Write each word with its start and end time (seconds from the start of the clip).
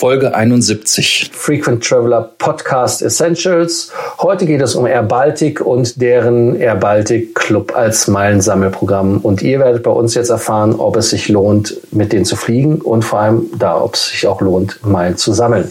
Folge 0.00 0.34
71. 0.34 1.30
Frequent 1.30 1.84
Traveler 1.84 2.30
Podcast 2.38 3.02
Essentials. 3.02 3.92
Heute 4.18 4.46
geht 4.46 4.62
es 4.62 4.74
um 4.74 4.86
Air 4.86 5.02
Baltic 5.02 5.60
und 5.60 6.00
deren 6.00 6.56
Air 6.58 6.76
Baltic 6.76 7.34
Club 7.34 7.76
als 7.76 8.08
Meilensammelprogramm. 8.08 9.18
Und 9.18 9.42
ihr 9.42 9.58
werdet 9.58 9.82
bei 9.82 9.90
uns 9.90 10.14
jetzt 10.14 10.30
erfahren, 10.30 10.74
ob 10.74 10.96
es 10.96 11.10
sich 11.10 11.28
lohnt, 11.28 11.76
mit 11.92 12.14
denen 12.14 12.24
zu 12.24 12.36
fliegen 12.36 12.80
und 12.80 13.04
vor 13.04 13.18
allem 13.18 13.50
da, 13.58 13.78
ob 13.78 13.92
es 13.92 14.08
sich 14.08 14.26
auch 14.26 14.40
lohnt, 14.40 14.80
Meilen 14.86 15.18
zu 15.18 15.34
sammeln. 15.34 15.70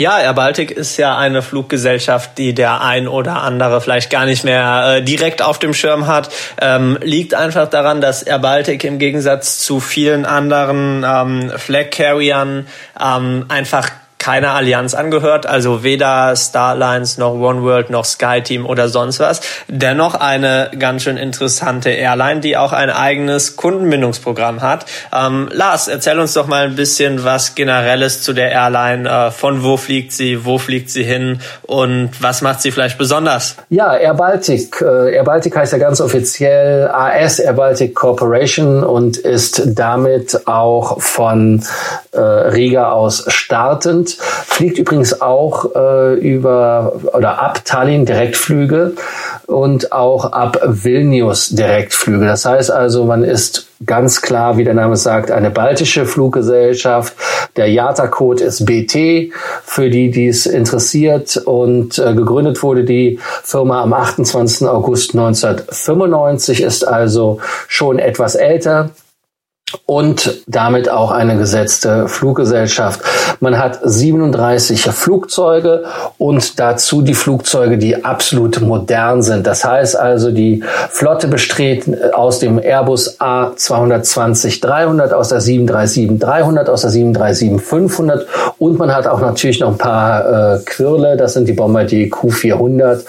Ja, 0.00 0.18
Air 0.18 0.32
Baltic 0.32 0.70
ist 0.70 0.96
ja 0.96 1.18
eine 1.18 1.42
Fluggesellschaft, 1.42 2.38
die 2.38 2.54
der 2.54 2.80
ein 2.80 3.06
oder 3.06 3.42
andere 3.42 3.82
vielleicht 3.82 4.08
gar 4.08 4.24
nicht 4.24 4.44
mehr 4.44 4.94
äh, 4.96 5.02
direkt 5.02 5.42
auf 5.42 5.58
dem 5.58 5.74
Schirm 5.74 6.06
hat. 6.06 6.30
Ähm, 6.58 6.96
liegt 7.02 7.34
einfach 7.34 7.68
daran, 7.68 8.00
dass 8.00 8.22
Air 8.22 8.38
Baltic 8.38 8.82
im 8.84 8.98
Gegensatz 8.98 9.58
zu 9.58 9.78
vielen 9.78 10.24
anderen 10.24 11.04
ähm, 11.06 11.52
Flag 11.54 11.90
Carriern 11.90 12.66
ähm, 12.98 13.44
einfach 13.48 13.90
keiner 14.20 14.54
Allianz 14.54 14.94
angehört, 14.94 15.46
also 15.46 15.82
weder 15.82 16.36
Starlines 16.36 17.18
noch 17.18 17.32
OneWorld 17.32 17.90
noch 17.90 18.04
SkyTeam 18.04 18.66
oder 18.66 18.88
sonst 18.88 19.18
was. 19.18 19.40
Dennoch 19.66 20.14
eine 20.14 20.70
ganz 20.78 21.02
schön 21.02 21.16
interessante 21.16 21.88
Airline, 21.88 22.40
die 22.40 22.56
auch 22.56 22.72
ein 22.72 22.90
eigenes 22.90 23.56
Kundenbindungsprogramm 23.56 24.60
hat. 24.60 24.84
Ähm, 25.12 25.48
Lars, 25.52 25.88
erzähl 25.88 26.18
uns 26.18 26.34
doch 26.34 26.46
mal 26.46 26.66
ein 26.66 26.76
bisschen 26.76 27.24
was 27.24 27.54
Generelles 27.54 28.22
zu 28.22 28.34
der 28.34 28.52
Airline. 28.52 29.08
Äh, 29.08 29.30
von 29.30 29.64
wo 29.64 29.78
fliegt 29.78 30.12
sie, 30.12 30.44
wo 30.44 30.58
fliegt 30.58 30.90
sie 30.90 31.02
hin 31.02 31.40
und 31.62 32.10
was 32.20 32.42
macht 32.42 32.60
sie 32.60 32.70
vielleicht 32.70 32.98
besonders? 32.98 33.56
Ja, 33.70 33.96
Air 33.96 34.14
Baltic. 34.14 34.82
Äh, 34.82 35.14
Air 35.14 35.24
Baltic 35.24 35.56
heißt 35.56 35.72
ja 35.72 35.78
ganz 35.78 35.98
offiziell 36.00 36.88
AS 36.88 37.38
Air 37.38 37.54
Baltic 37.54 37.94
Corporation 37.94 38.84
und 38.84 39.16
ist 39.16 39.62
damit 39.64 40.46
auch 40.46 41.00
von 41.00 41.64
äh, 42.12 42.20
Riga 42.20 42.92
aus 42.92 43.24
startend 43.28 44.09
fliegt 44.20 44.78
übrigens 44.78 45.20
auch 45.20 45.74
äh, 45.74 46.14
über 46.14 47.00
oder 47.12 47.40
ab 47.40 47.64
Tallinn 47.64 48.06
Direktflüge 48.06 48.94
und 49.46 49.92
auch 49.92 50.32
ab 50.32 50.58
Vilnius 50.64 51.50
Direktflüge. 51.50 52.24
Das 52.24 52.44
heißt 52.44 52.70
also, 52.70 53.04
man 53.04 53.24
ist 53.24 53.66
ganz 53.84 54.20
klar, 54.20 54.58
wie 54.58 54.64
der 54.64 54.74
Name 54.74 54.96
sagt, 54.96 55.30
eine 55.30 55.50
baltische 55.50 56.06
Fluggesellschaft. 56.06 57.14
Der 57.56 57.68
IATA-Code 57.68 58.44
ist 58.44 58.66
BT 58.66 59.32
für 59.64 59.90
die, 59.90 60.10
die 60.10 60.28
es 60.28 60.46
interessiert. 60.46 61.36
Und 61.36 61.98
äh, 61.98 62.14
gegründet 62.14 62.62
wurde 62.62 62.84
die 62.84 63.18
Firma 63.42 63.82
am 63.82 63.92
28. 63.92 64.68
August 64.68 65.14
1995, 65.14 66.62
ist 66.62 66.86
also 66.86 67.40
schon 67.68 67.98
etwas 67.98 68.34
älter 68.34 68.90
und 69.86 70.42
damit 70.46 70.90
auch 70.90 71.10
eine 71.10 71.36
gesetzte 71.36 72.08
Fluggesellschaft. 72.08 73.00
Man 73.40 73.58
hat 73.58 73.78
37 73.82 74.82
Flugzeuge 74.82 75.84
und 76.18 76.58
dazu 76.58 77.02
die 77.02 77.14
Flugzeuge, 77.14 77.78
die 77.78 78.04
absolut 78.04 78.60
modern 78.60 79.22
sind. 79.22 79.46
Das 79.46 79.64
heißt 79.64 79.96
also, 79.96 80.30
die 80.30 80.62
Flotte 80.90 81.28
besteht 81.28 81.84
aus 82.14 82.38
dem 82.38 82.58
Airbus 82.58 83.20
A220-300, 83.20 85.12
aus 85.12 85.28
der 85.28 85.40
737-300, 85.40 86.68
aus 86.68 86.82
der 86.82 86.90
737-500 86.90 88.26
und 88.58 88.78
man 88.78 88.94
hat 88.94 89.06
auch 89.06 89.20
natürlich 89.20 89.60
noch 89.60 89.72
ein 89.72 89.78
paar 89.78 90.54
äh, 90.54 90.58
Quirle, 90.64 91.16
das 91.16 91.34
sind 91.34 91.48
die 91.48 91.52
Bombardier 91.52 92.08
Q400 92.08 93.00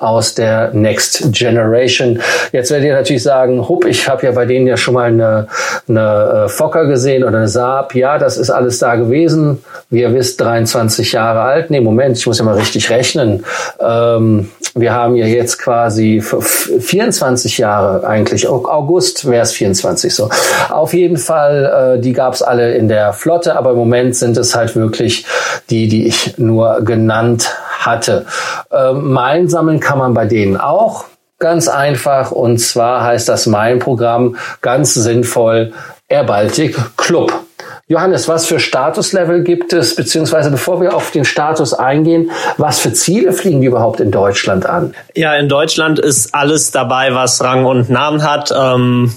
aus 0.00 0.34
der 0.34 0.70
Next 0.72 1.30
Generation. 1.32 2.20
Jetzt 2.52 2.70
werdet 2.70 2.86
ihr 2.86 2.94
natürlich 2.94 3.22
sagen, 3.22 3.68
hupp, 3.68 3.84
ich 3.84 4.08
habe 4.08 4.24
ja 4.26 4.32
bei 4.32 4.46
denen 4.46 4.66
ja 4.66 4.78
schon 4.78 4.94
mal 4.94 5.08
eine, 5.08 5.46
eine 5.88 6.44
äh, 6.46 6.48
Fokker 6.48 6.86
gesehen 6.86 7.22
oder 7.22 7.36
eine 7.36 7.48
Saab. 7.48 7.94
Ja, 7.94 8.16
das 8.16 8.38
ist 8.38 8.48
alles 8.48 8.78
da 8.78 8.96
gewesen. 8.96 9.62
Wie 9.90 10.00
ihr 10.00 10.14
wisst, 10.14 10.40
23 10.40 11.12
Jahre 11.12 11.42
alt. 11.42 11.70
Nee, 11.70 11.80
Moment, 11.80 12.16
ich 12.16 12.26
muss 12.26 12.38
ja 12.38 12.44
mal 12.46 12.56
richtig 12.56 12.88
rechnen. 12.88 13.44
Ähm, 13.78 14.50
wir 14.74 14.94
haben 14.94 15.16
ja 15.16 15.26
jetzt 15.26 15.58
quasi 15.58 16.22
24 16.22 17.58
Jahre 17.58 18.06
eigentlich. 18.06 18.48
August 18.48 19.28
wäre 19.28 19.42
es 19.42 19.52
24 19.52 20.14
so. 20.14 20.30
Auf 20.70 20.94
jeden 20.94 21.18
Fall, 21.18 21.98
äh, 21.98 22.00
die 22.00 22.14
gab 22.14 22.32
es 22.32 22.40
alle 22.40 22.74
in 22.74 22.88
der 22.88 23.12
Flotte, 23.12 23.54
aber 23.56 23.72
im 23.72 23.76
Moment 23.76 24.16
sind 24.16 24.38
es 24.38 24.54
halt 24.54 24.76
wirklich 24.76 25.26
die, 25.68 25.88
die 25.88 26.06
ich 26.06 26.38
nur 26.38 26.80
genannt 26.84 27.50
hatte. 27.86 28.26
Ähm, 28.70 29.12
Meilen 29.12 29.48
sammeln 29.48 29.80
kann 29.80 29.98
man 29.98 30.14
bei 30.14 30.26
denen 30.26 30.56
auch. 30.56 31.06
Ganz 31.38 31.68
einfach. 31.68 32.30
Und 32.30 32.58
zwar 32.58 33.04
heißt 33.04 33.28
das 33.28 33.46
Meilenprogramm 33.46 34.36
ganz 34.60 34.94
sinnvoll 34.94 35.72
Air 36.08 36.24
Baltic 36.24 36.76
Club. 36.96 37.32
Johannes, 37.90 38.28
was 38.28 38.46
für 38.46 38.60
Statuslevel 38.60 39.42
gibt 39.42 39.72
es, 39.72 39.96
beziehungsweise 39.96 40.50
bevor 40.52 40.80
wir 40.80 40.94
auf 40.94 41.10
den 41.10 41.24
Status 41.24 41.74
eingehen, 41.74 42.30
was 42.56 42.78
für 42.78 42.92
Ziele 42.92 43.32
fliegen 43.32 43.60
die 43.60 43.66
überhaupt 43.66 43.98
in 43.98 44.12
Deutschland 44.12 44.64
an? 44.64 44.94
Ja, 45.16 45.34
in 45.34 45.48
Deutschland 45.48 45.98
ist 45.98 46.32
alles 46.32 46.70
dabei, 46.70 47.14
was 47.14 47.42
Rang 47.42 47.64
und 47.64 47.90
Namen 47.90 48.22
hat. 48.22 48.54
Ähm, 48.56 49.12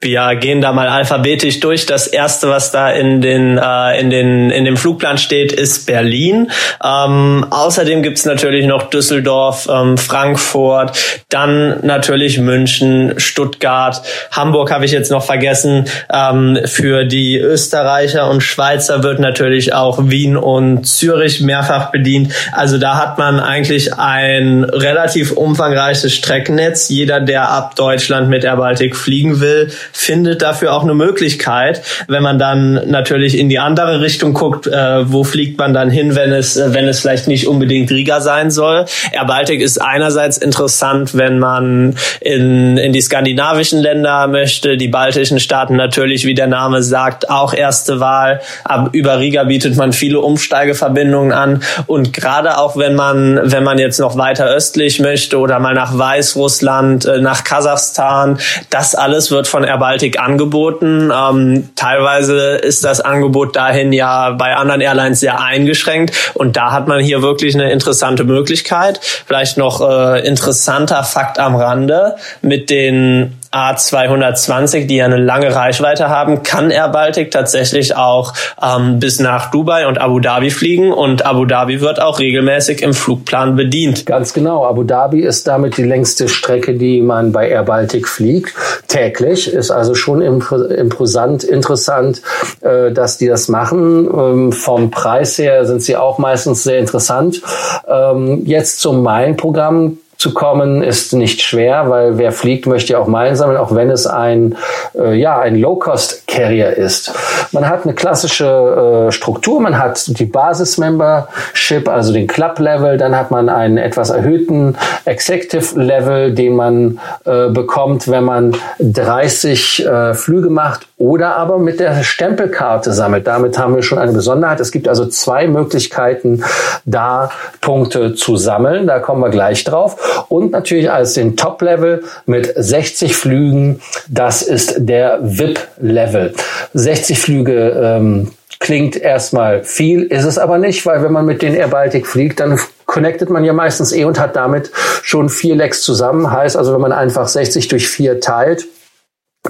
wir 0.00 0.36
gehen 0.36 0.60
da 0.60 0.72
mal 0.72 0.86
alphabetisch 0.86 1.58
durch. 1.58 1.84
Das 1.84 2.06
erste, 2.06 2.48
was 2.48 2.70
da 2.70 2.88
in 2.90 3.20
den 3.20 3.58
äh, 3.58 3.98
in 3.98 4.10
den 4.10 4.50
in 4.50 4.64
dem 4.64 4.76
Flugplan 4.76 5.18
steht, 5.18 5.52
ist 5.52 5.86
Berlin. 5.86 6.52
Ähm, 6.84 7.44
außerdem 7.50 8.04
gibt's 8.04 8.24
natürlich 8.24 8.66
noch 8.66 8.90
Düsseldorf, 8.90 9.68
ähm, 9.68 9.98
Frankfurt, 9.98 10.96
dann 11.30 11.80
natürlich 11.84 12.38
München, 12.38 13.14
Stuttgart, 13.16 14.00
Hamburg 14.30 14.70
habe 14.70 14.84
ich 14.84 14.92
jetzt 14.92 15.10
noch 15.10 15.24
vergessen. 15.24 15.86
Ähm, 16.12 16.60
für 16.64 17.04
die 17.04 17.36
Österreicher 17.36 18.30
und 18.30 18.40
Schweizer 18.40 19.02
wird 19.02 19.18
natürlich 19.18 19.74
auch 19.74 19.98
Wien 20.04 20.36
und 20.36 20.86
Zürich 20.86 21.40
mehrfach 21.40 21.90
bedient. 21.90 22.32
Also 22.52 22.78
da 22.78 22.98
hat 22.98 23.18
man 23.18 23.40
eigentlich 23.40 23.94
ein 23.94 24.62
relativ 24.62 25.32
umfangreiches 25.32 26.14
Streckennetz. 26.14 26.88
Jeder, 26.88 27.18
der 27.18 27.50
ab 27.50 27.74
Deutschland 27.74 28.28
mit 28.28 28.44
der 28.44 28.54
Baltic 28.54 28.94
fliegen 28.94 29.40
will, 29.40 29.72
findet 29.92 30.42
dafür 30.42 30.72
auch 30.74 30.82
eine 30.82 30.94
Möglichkeit, 30.94 31.82
wenn 32.08 32.22
man 32.22 32.38
dann 32.38 32.90
natürlich 32.90 33.38
in 33.38 33.48
die 33.48 33.58
andere 33.58 34.00
Richtung 34.00 34.32
guckt, 34.32 34.66
äh, 34.66 35.10
wo 35.10 35.24
fliegt 35.24 35.58
man 35.58 35.74
dann 35.74 35.90
hin, 35.90 36.14
wenn 36.14 36.32
es, 36.32 36.60
wenn 36.64 36.88
es 36.88 37.00
vielleicht 37.00 37.28
nicht 37.28 37.48
unbedingt 37.48 37.90
Riga 37.90 38.20
sein 38.20 38.50
soll. 38.50 38.84
Air 39.12 39.24
Baltic 39.26 39.60
ist 39.60 39.78
einerseits 39.78 40.38
interessant, 40.38 41.16
wenn 41.16 41.38
man 41.38 41.96
in, 42.20 42.76
in 42.76 42.92
die 42.92 43.00
skandinavischen 43.00 43.80
Länder 43.80 44.26
möchte, 44.28 44.76
die 44.76 44.88
baltischen 44.88 45.40
Staaten 45.40 45.76
natürlich, 45.76 46.24
wie 46.24 46.34
der 46.34 46.46
Name 46.46 46.82
sagt, 46.82 47.30
auch 47.30 47.54
erste 47.54 48.00
Wahl. 48.00 48.40
Aber 48.64 48.90
über 48.92 49.18
Riga 49.18 49.44
bietet 49.44 49.76
man 49.76 49.92
viele 49.92 50.20
Umsteigeverbindungen 50.20 51.32
an 51.32 51.62
und 51.86 52.12
gerade 52.12 52.58
auch 52.58 52.76
wenn 52.76 52.94
man, 52.94 53.40
wenn 53.44 53.64
man 53.64 53.78
jetzt 53.78 54.00
noch 54.00 54.16
weiter 54.16 54.46
östlich 54.46 55.00
möchte 55.00 55.38
oder 55.38 55.58
mal 55.58 55.74
nach 55.74 55.96
Weißrussland, 55.96 57.06
äh, 57.06 57.20
nach 57.20 57.44
Kasachstan, 57.44 58.38
das 58.70 58.94
alles 58.94 59.30
wird 59.30 59.48
von 59.48 59.64
Air 59.64 59.77
Baltic 59.78 60.20
angeboten. 60.20 61.10
Ähm, 61.14 61.70
teilweise 61.74 62.56
ist 62.56 62.84
das 62.84 63.00
Angebot 63.00 63.56
dahin 63.56 63.92
ja 63.92 64.30
bei 64.30 64.54
anderen 64.54 64.80
Airlines 64.80 65.20
sehr 65.20 65.40
eingeschränkt 65.40 66.32
und 66.34 66.56
da 66.56 66.72
hat 66.72 66.88
man 66.88 67.00
hier 67.00 67.22
wirklich 67.22 67.54
eine 67.54 67.72
interessante 67.72 68.24
Möglichkeit. 68.24 69.00
Vielleicht 69.02 69.56
noch 69.56 69.80
äh, 69.80 70.26
interessanter 70.26 71.04
Fakt 71.04 71.38
am 71.38 71.56
Rande 71.56 72.16
mit 72.42 72.70
den 72.70 73.38
A220, 73.52 74.86
die 74.86 74.96
ja 74.96 75.06
eine 75.06 75.16
lange 75.16 75.54
Reichweite 75.54 76.08
haben, 76.08 76.42
kann 76.42 76.70
Air 76.70 76.88
Baltic 76.88 77.30
tatsächlich 77.30 77.96
auch 77.96 78.34
ähm, 78.62 78.98
bis 78.98 79.20
nach 79.20 79.50
Dubai 79.50 79.86
und 79.86 79.98
Abu 79.98 80.20
Dhabi 80.20 80.50
fliegen 80.50 80.92
und 80.92 81.24
Abu 81.24 81.44
Dhabi 81.44 81.80
wird 81.80 82.00
auch 82.00 82.18
regelmäßig 82.18 82.82
im 82.82 82.92
Flugplan 82.92 83.56
bedient. 83.56 84.06
Ganz 84.06 84.32
genau. 84.32 84.66
Abu 84.66 84.82
Dhabi 84.82 85.20
ist 85.20 85.46
damit 85.46 85.76
die 85.76 85.84
längste 85.84 86.28
Strecke, 86.28 86.74
die 86.74 87.00
man 87.00 87.32
bei 87.32 87.48
Air 87.48 87.62
Baltic 87.62 88.08
fliegt. 88.08 88.54
Täglich 88.86 89.52
ist 89.52 89.70
also 89.70 89.94
schon 89.94 90.20
imposant, 90.20 91.44
interessant, 91.44 92.22
äh, 92.60 92.92
dass 92.92 93.18
die 93.18 93.28
das 93.28 93.48
machen. 93.48 94.08
Ähm, 94.12 94.52
vom 94.52 94.90
Preis 94.90 95.38
her 95.38 95.64
sind 95.64 95.82
sie 95.82 95.96
auch 95.96 96.18
meistens 96.18 96.64
sehr 96.64 96.78
interessant. 96.78 97.40
Ähm, 97.86 98.42
jetzt 98.44 98.80
zum 98.80 99.02
Meilenprogramm 99.02 99.98
zu 100.18 100.34
kommen, 100.34 100.82
ist 100.82 101.12
nicht 101.12 101.42
schwer, 101.42 101.88
weil 101.88 102.18
wer 102.18 102.32
fliegt, 102.32 102.66
möchte 102.66 102.94
ja 102.94 102.98
auch 102.98 103.06
Meilen 103.06 103.36
sammeln, 103.36 103.56
auch 103.56 103.72
wenn 103.72 103.88
es 103.88 104.04
ein, 104.04 104.56
äh, 104.98 105.14
ja, 105.14 105.38
ein 105.38 105.54
Low-Cost 105.54 106.26
Carrier 106.26 106.76
ist. 106.76 107.14
Man 107.52 107.68
hat 107.68 107.84
eine 107.84 107.94
klassische 107.94 109.06
äh, 109.08 109.12
Struktur, 109.12 109.60
man 109.60 109.78
hat 109.78 110.18
die 110.18 110.24
Basis-Membership, 110.24 111.88
also 111.88 112.12
den 112.12 112.26
Club-Level, 112.26 112.98
dann 112.98 113.14
hat 113.14 113.30
man 113.30 113.48
einen 113.48 113.78
etwas 113.78 114.10
erhöhten 114.10 114.76
Executive-Level, 115.04 116.34
den 116.34 116.56
man 116.56 116.98
äh, 117.24 117.48
bekommt, 117.50 118.08
wenn 118.08 118.24
man 118.24 118.56
30 118.80 119.86
äh, 119.86 120.14
Flüge 120.14 120.50
macht 120.50 120.87
oder 120.98 121.36
aber 121.36 121.58
mit 121.58 121.78
der 121.78 122.02
Stempelkarte 122.02 122.92
sammelt. 122.92 123.26
Damit 123.26 123.56
haben 123.56 123.76
wir 123.76 123.82
schon 123.82 123.98
eine 123.98 124.12
Besonderheit. 124.12 124.58
Es 124.58 124.72
gibt 124.72 124.88
also 124.88 125.06
zwei 125.06 125.46
Möglichkeiten, 125.46 126.42
da 126.84 127.30
Punkte 127.60 128.14
zu 128.14 128.36
sammeln. 128.36 128.88
Da 128.88 128.98
kommen 128.98 129.22
wir 129.22 129.30
gleich 129.30 129.62
drauf. 129.62 130.26
Und 130.28 130.50
natürlich 130.50 130.90
als 130.90 131.14
den 131.14 131.36
Top-Level 131.36 132.02
mit 132.26 132.52
60 132.54 133.16
Flügen. 133.16 133.80
Das 134.08 134.42
ist 134.42 134.74
der 134.78 135.20
VIP-Level. 135.22 136.34
60 136.74 137.18
Flüge 137.20 137.70
ähm, 137.80 138.32
klingt 138.58 138.96
erstmal 138.96 139.62
viel, 139.62 140.02
ist 140.02 140.24
es 140.24 140.36
aber 140.36 140.58
nicht, 140.58 140.84
weil 140.84 141.02
wenn 141.04 141.12
man 141.12 141.24
mit 141.24 141.42
den 141.42 141.54
Air 141.54 141.68
Baltic 141.68 142.08
fliegt, 142.08 142.40
dann 142.40 142.58
connectet 142.86 143.30
man 143.30 143.44
ja 143.44 143.52
meistens 143.52 143.92
eh 143.92 144.04
und 144.04 144.18
hat 144.18 144.34
damit 144.34 144.72
schon 145.02 145.28
vier 145.28 145.54
Lecks 145.54 145.82
zusammen. 145.82 146.30
Heißt 146.32 146.56
also, 146.56 146.72
wenn 146.74 146.80
man 146.80 146.92
einfach 146.92 147.28
60 147.28 147.68
durch 147.68 147.86
vier 147.88 148.20
teilt, 148.20 148.66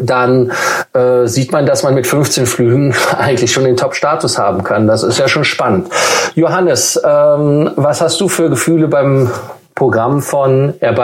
dann 0.00 0.52
äh, 0.94 1.26
sieht 1.26 1.52
man, 1.52 1.66
dass 1.66 1.82
man 1.82 1.94
mit 1.94 2.06
15 2.06 2.46
Flügen 2.46 2.94
eigentlich 3.18 3.52
schon 3.52 3.64
den 3.64 3.76
Top-Status 3.76 4.38
haben 4.38 4.64
kann. 4.64 4.86
Das 4.86 5.02
ist 5.02 5.18
ja 5.18 5.28
schon 5.28 5.44
spannend. 5.44 5.88
Johannes, 6.34 7.00
ähm, 7.04 7.70
was 7.76 8.00
hast 8.00 8.20
du 8.20 8.28
für 8.28 8.50
Gefühle 8.50 8.88
beim 8.88 9.30
Programm 9.78 10.22
von 10.22 10.74
Air? 10.80 10.96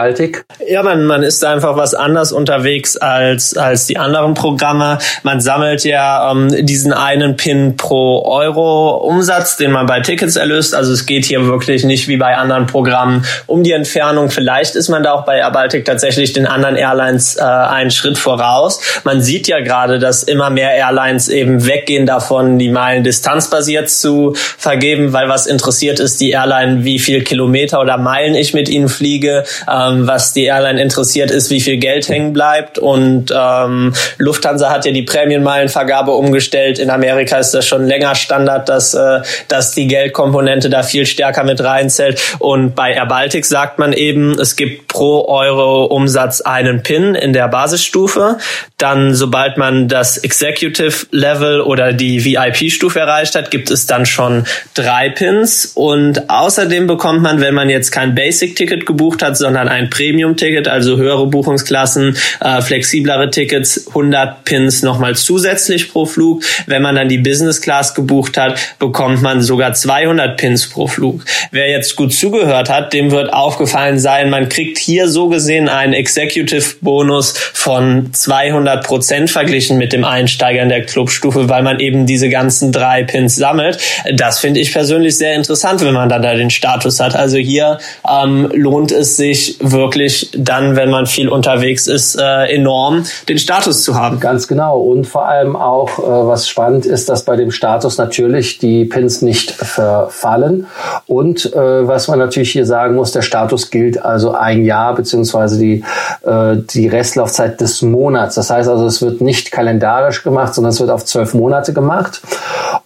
Ja, 0.69 0.83
man, 0.83 1.07
man 1.07 1.23
ist 1.23 1.45
einfach 1.45 1.77
was 1.77 1.95
anders 1.95 2.33
unterwegs 2.33 2.97
als, 2.97 3.57
als 3.57 3.87
die 3.87 3.99
anderen 3.99 4.35
Programme. 4.35 4.99
Man 5.23 5.41
sammelt 5.41 5.85
ja 5.85 6.33
ähm, 6.33 6.67
diesen 6.67 6.93
einen 6.93 7.37
Pin 7.37 7.77
pro 7.77 8.25
Euro 8.27 8.97
Umsatz, 8.97 9.57
den 9.57 9.71
man 9.71 9.87
bei 9.87 10.01
Tickets 10.01 10.35
erlöst. 10.35 10.75
Also 10.75 10.93
es 10.93 11.07
geht 11.07 11.25
hier 11.25 11.47
wirklich 11.47 11.85
nicht 11.85 12.09
wie 12.09 12.17
bei 12.17 12.37
anderen 12.37 12.67
Programmen 12.67 13.25
um 13.47 13.63
die 13.63 13.71
Entfernung. 13.71 14.31
Vielleicht 14.31 14.75
ist 14.75 14.89
man 14.89 15.05
da 15.05 15.13
auch 15.13 15.25
bei 15.25 15.39
Air 15.39 15.53
Baltic 15.53 15.85
tatsächlich 15.85 16.33
den 16.33 16.49
anderen 16.49 16.75
Airlines 16.75 17.37
äh, 17.37 17.43
einen 17.43 17.93
Schritt 17.93 18.19
voraus. 18.19 18.81
Man 19.05 19.23
sieht 19.23 19.47
ja 19.47 19.61
gerade, 19.61 20.01
dass 20.01 20.25
immer 20.25 20.51
mehr 20.51 20.73
Airlines 20.75 21.29
eben 21.29 21.65
weggehen 21.65 22.07
davon, 22.07 22.59
die 22.59 22.71
Meilen 22.71 23.05
distanzbasiert 23.05 23.89
zu 23.89 24.35
vergeben, 24.35 25.13
weil 25.13 25.29
was 25.29 25.47
interessiert 25.47 26.01
ist 26.01 26.21
die 26.21 26.33
Airline, 26.33 26.83
wie 26.83 26.99
viel 26.99 27.23
Kilometer 27.23 27.81
oder 27.81 27.99
Meilen 27.99 28.35
ich 28.35 28.53
mit 28.53 28.64
mit 28.65 28.71
ihnen 28.71 28.89
fliege. 28.89 29.45
Ähm, 29.71 30.07
was 30.07 30.33
die 30.33 30.45
Airline 30.45 30.81
interessiert 30.81 31.31
ist, 31.31 31.51
wie 31.51 31.61
viel 31.61 31.77
Geld 31.77 32.09
hängen 32.09 32.33
bleibt. 32.33 32.79
Und 32.79 33.33
ähm, 33.37 33.93
Lufthansa 34.17 34.71
hat 34.71 34.87
ja 34.87 34.93
die 34.93 35.03
Prämienmeilenvergabe 35.03 36.13
umgestellt. 36.13 36.79
In 36.79 36.89
Amerika 36.89 37.37
ist 37.37 37.53
das 37.53 37.67
schon 37.67 37.87
länger 37.87 38.15
Standard, 38.15 38.69
dass, 38.69 38.95
äh, 38.95 39.21
dass 39.49 39.73
die 39.73 39.87
Geldkomponente 39.87 40.71
da 40.71 40.83
viel 40.83 41.05
stärker 41.05 41.45
mit 41.45 41.63
reinzählt. 41.63 42.21
Und 42.39 42.75
bei 42.75 42.93
Air 42.93 43.09
sagt 43.43 43.79
man 43.79 43.93
eben, 43.93 44.39
es 44.39 44.57
gibt 44.57 44.89
pro 44.89 45.27
Euro 45.29 45.85
Umsatz 45.85 46.41
einen 46.41 46.83
PIN 46.83 47.15
in 47.15 47.33
der 47.33 47.49
Basisstufe. 47.49 48.39
Dann, 48.79 49.15
sobald 49.15 49.59
man 49.59 49.89
das 49.89 50.17
Executive 50.17 51.07
Level 51.11 51.61
oder 51.61 51.93
die 51.93 52.25
VIP-Stufe 52.25 52.99
erreicht 52.99 53.35
hat, 53.35 53.51
gibt 53.51 53.71
es 53.71 53.87
dann 53.87 54.07
schon 54.07 54.45
drei 54.75 55.11
Pins. 55.11 55.73
Und 55.75 56.31
außerdem 56.31 56.87
bekommt 56.87 57.23
man, 57.23 57.41
wenn 57.41 57.55
man 57.55 57.69
jetzt 57.69 57.91
kein 57.91 58.15
Basic 58.15 58.54
Basic-Ticket 58.55 58.87
gebucht 58.87 59.23
hat, 59.23 59.37
sondern 59.37 59.69
ein 59.69 59.91
Premium-Ticket, 59.91 60.69
also 60.69 60.97
höhere 60.97 61.27
Buchungsklassen, 61.27 62.17
äh, 62.41 62.63
flexiblere 62.63 63.31
Tickets, 63.31 63.89
100 63.89 64.45
Pins 64.45 64.83
nochmal 64.83 65.17
zusätzlich 65.17 65.91
pro 65.91 66.07
Flug. 66.07 66.43
Wenn 66.67 66.83
man 66.83 66.95
dann 66.95 67.09
die 67.09 67.19
Business 67.19 67.61
Class 67.61 67.95
gebucht 67.95 68.37
hat, 68.37 68.59
bekommt 68.79 69.23
man 69.23 69.43
sogar 69.43 69.75
200 69.75 70.37
Pins 70.37 70.69
pro 70.69 70.87
Flug. 70.87 71.25
Wer 71.51 71.71
jetzt 71.71 71.97
gut 71.97 72.13
zugehört 72.13 72.71
hat, 72.71 72.93
dem 72.93 73.11
wird 73.11 73.33
aufgefallen 73.33 73.99
sein, 73.99 74.31
man 74.31 74.49
kriegt 74.49 74.79
hier 74.79 75.09
so 75.09 75.29
gesehen 75.29 75.69
einen 75.69 75.93
Executive-Bonus 75.93 77.35
von 77.53 78.13
200 78.13 78.85
Prozent 78.85 79.31
verglichen 79.31 79.79
mit 79.79 79.93
dem 79.93 80.05
Einsteiger 80.05 80.63
in 80.63 80.69
der 80.69 80.85
Clubstufe, 80.85 81.49
weil 81.49 81.63
man 81.63 81.81
eben 81.81 82.07
diese 82.07 82.29
ganzen 82.29 82.73
drei 82.73 83.03
Pins 83.03 83.37
sammelt. 83.37 83.79
Das 84.15 84.39
finde 84.39 84.61
ich 84.61 84.73
persönlich 84.73 85.17
sehr 85.17 85.35
interessant, 85.35 85.81
wenn 85.85 85.95
man 85.95 86.09
dann 86.09 86.23
da 86.23 86.35
den 86.35 86.51
Status 86.51 87.01
hat. 87.01 87.15
Also 87.15 87.39
hier 87.39 87.79
ähm, 88.09 88.44
lohnt 88.53 88.93
es 88.93 89.17
sich 89.17 89.59
wirklich 89.61 90.31
dann, 90.37 90.77
wenn 90.77 90.91
man 90.91 91.07
viel 91.07 91.29
unterwegs 91.29 91.87
ist, 91.87 92.17
äh, 92.17 92.55
enorm 92.55 93.05
den 93.29 93.39
Status 93.39 93.83
zu 93.83 93.95
haben. 93.95 94.21
Ganz 94.21 94.49
genau. 94.49 94.81
Und 94.81 95.07
vor 95.07 95.27
allem 95.27 95.57
auch, 95.57 95.99
äh, 95.99 96.03
was 96.03 96.49
spannend 96.49 96.87
ist, 96.87 97.09
dass 97.09 97.25
bei 97.25 97.37
dem 97.37 97.51
Status 97.51 97.99
natürlich 97.99 98.59
die 98.59 98.85
Pins 98.85 99.23
nicht 99.23 99.51
verfallen. 99.51 100.67
Und 101.07 101.53
äh, 101.53 101.87
was 101.87 102.09
man 102.09 102.19
natürlich 102.19 102.53
hier 102.53 102.67
sagen 102.67 102.95
muss, 102.95 103.13
der 103.13 103.23
Status 103.23 103.71
gilt 103.71 104.03
also 104.03 104.33
ein 104.33 104.65
Jahr 104.65 104.95
beziehungsweise 104.95 105.59
die, 105.59 105.85
äh, 106.23 106.57
die 106.57 106.89
Restlaufzeit 106.89 107.61
des 107.61 107.83
Monats. 107.83 108.35
Das 108.35 108.51
heißt 108.51 108.69
also, 108.69 108.87
es 108.87 109.03
wird 109.03 109.21
nicht 109.21 109.51
kalendarisch 109.51 110.23
gemacht, 110.23 110.55
sondern 110.55 110.73
es 110.73 110.81
wird 110.81 110.91
auf 110.91 111.05
zwölf 111.05 111.35
Monate 111.35 111.73
gemacht. 111.73 112.23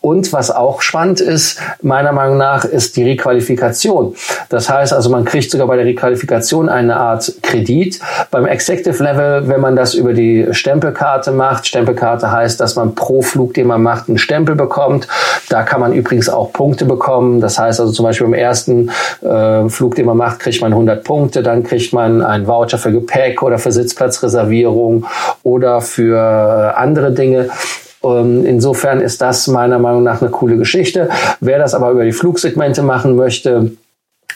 Und 0.00 0.32
was 0.32 0.50
auch 0.50 0.82
spannend 0.82 1.20
ist, 1.20 1.60
meiner 1.82 2.12
Meinung 2.12 2.38
nach, 2.38 2.64
ist 2.64 2.96
die 2.96 3.04
Requalifikation. 3.04 4.14
Das 4.48 4.68
heißt 4.68 4.92
also, 4.92 5.10
man 5.10 5.24
kriegt 5.24 5.37
sogar 5.46 5.66
bei 5.66 5.76
der 5.76 5.84
Requalifikation 5.84 6.68
eine 6.68 6.96
Art 6.96 7.32
Kredit. 7.42 8.00
Beim 8.30 8.46
Executive 8.46 9.02
Level, 9.02 9.48
wenn 9.48 9.60
man 9.60 9.76
das 9.76 9.94
über 9.94 10.12
die 10.12 10.46
Stempelkarte 10.50 11.30
macht, 11.32 11.66
Stempelkarte 11.66 12.30
heißt, 12.30 12.60
dass 12.60 12.76
man 12.76 12.94
pro 12.94 13.22
Flug, 13.22 13.54
den 13.54 13.66
man 13.66 13.82
macht, 13.82 14.08
einen 14.08 14.18
Stempel 14.18 14.54
bekommt. 14.54 15.06
Da 15.48 15.62
kann 15.62 15.80
man 15.80 15.92
übrigens 15.92 16.28
auch 16.28 16.52
Punkte 16.52 16.84
bekommen. 16.84 17.40
Das 17.40 17.58
heißt 17.58 17.80
also 17.80 17.92
zum 17.92 18.04
Beispiel 18.04 18.26
beim 18.26 18.34
ersten 18.34 18.90
äh, 19.22 19.68
Flug, 19.68 19.94
den 19.94 20.06
man 20.06 20.16
macht, 20.16 20.40
kriegt 20.40 20.60
man 20.60 20.72
100 20.72 21.04
Punkte. 21.04 21.42
Dann 21.42 21.62
kriegt 21.62 21.92
man 21.92 22.22
einen 22.22 22.46
Voucher 22.46 22.78
für 22.78 22.92
Gepäck 22.92 23.42
oder 23.42 23.58
für 23.58 23.72
Sitzplatzreservierung 23.72 25.06
oder 25.42 25.80
für 25.80 26.16
äh, 26.16 26.78
andere 26.78 27.12
Dinge. 27.12 27.50
Ähm, 28.02 28.44
insofern 28.46 29.00
ist 29.00 29.20
das 29.20 29.48
meiner 29.48 29.78
Meinung 29.78 30.02
nach 30.02 30.20
eine 30.20 30.30
coole 30.30 30.56
Geschichte. 30.56 31.08
Wer 31.40 31.58
das 31.58 31.74
aber 31.74 31.90
über 31.90 32.04
die 32.04 32.12
Flugsegmente 32.12 32.82
machen 32.82 33.16
möchte, 33.16 33.72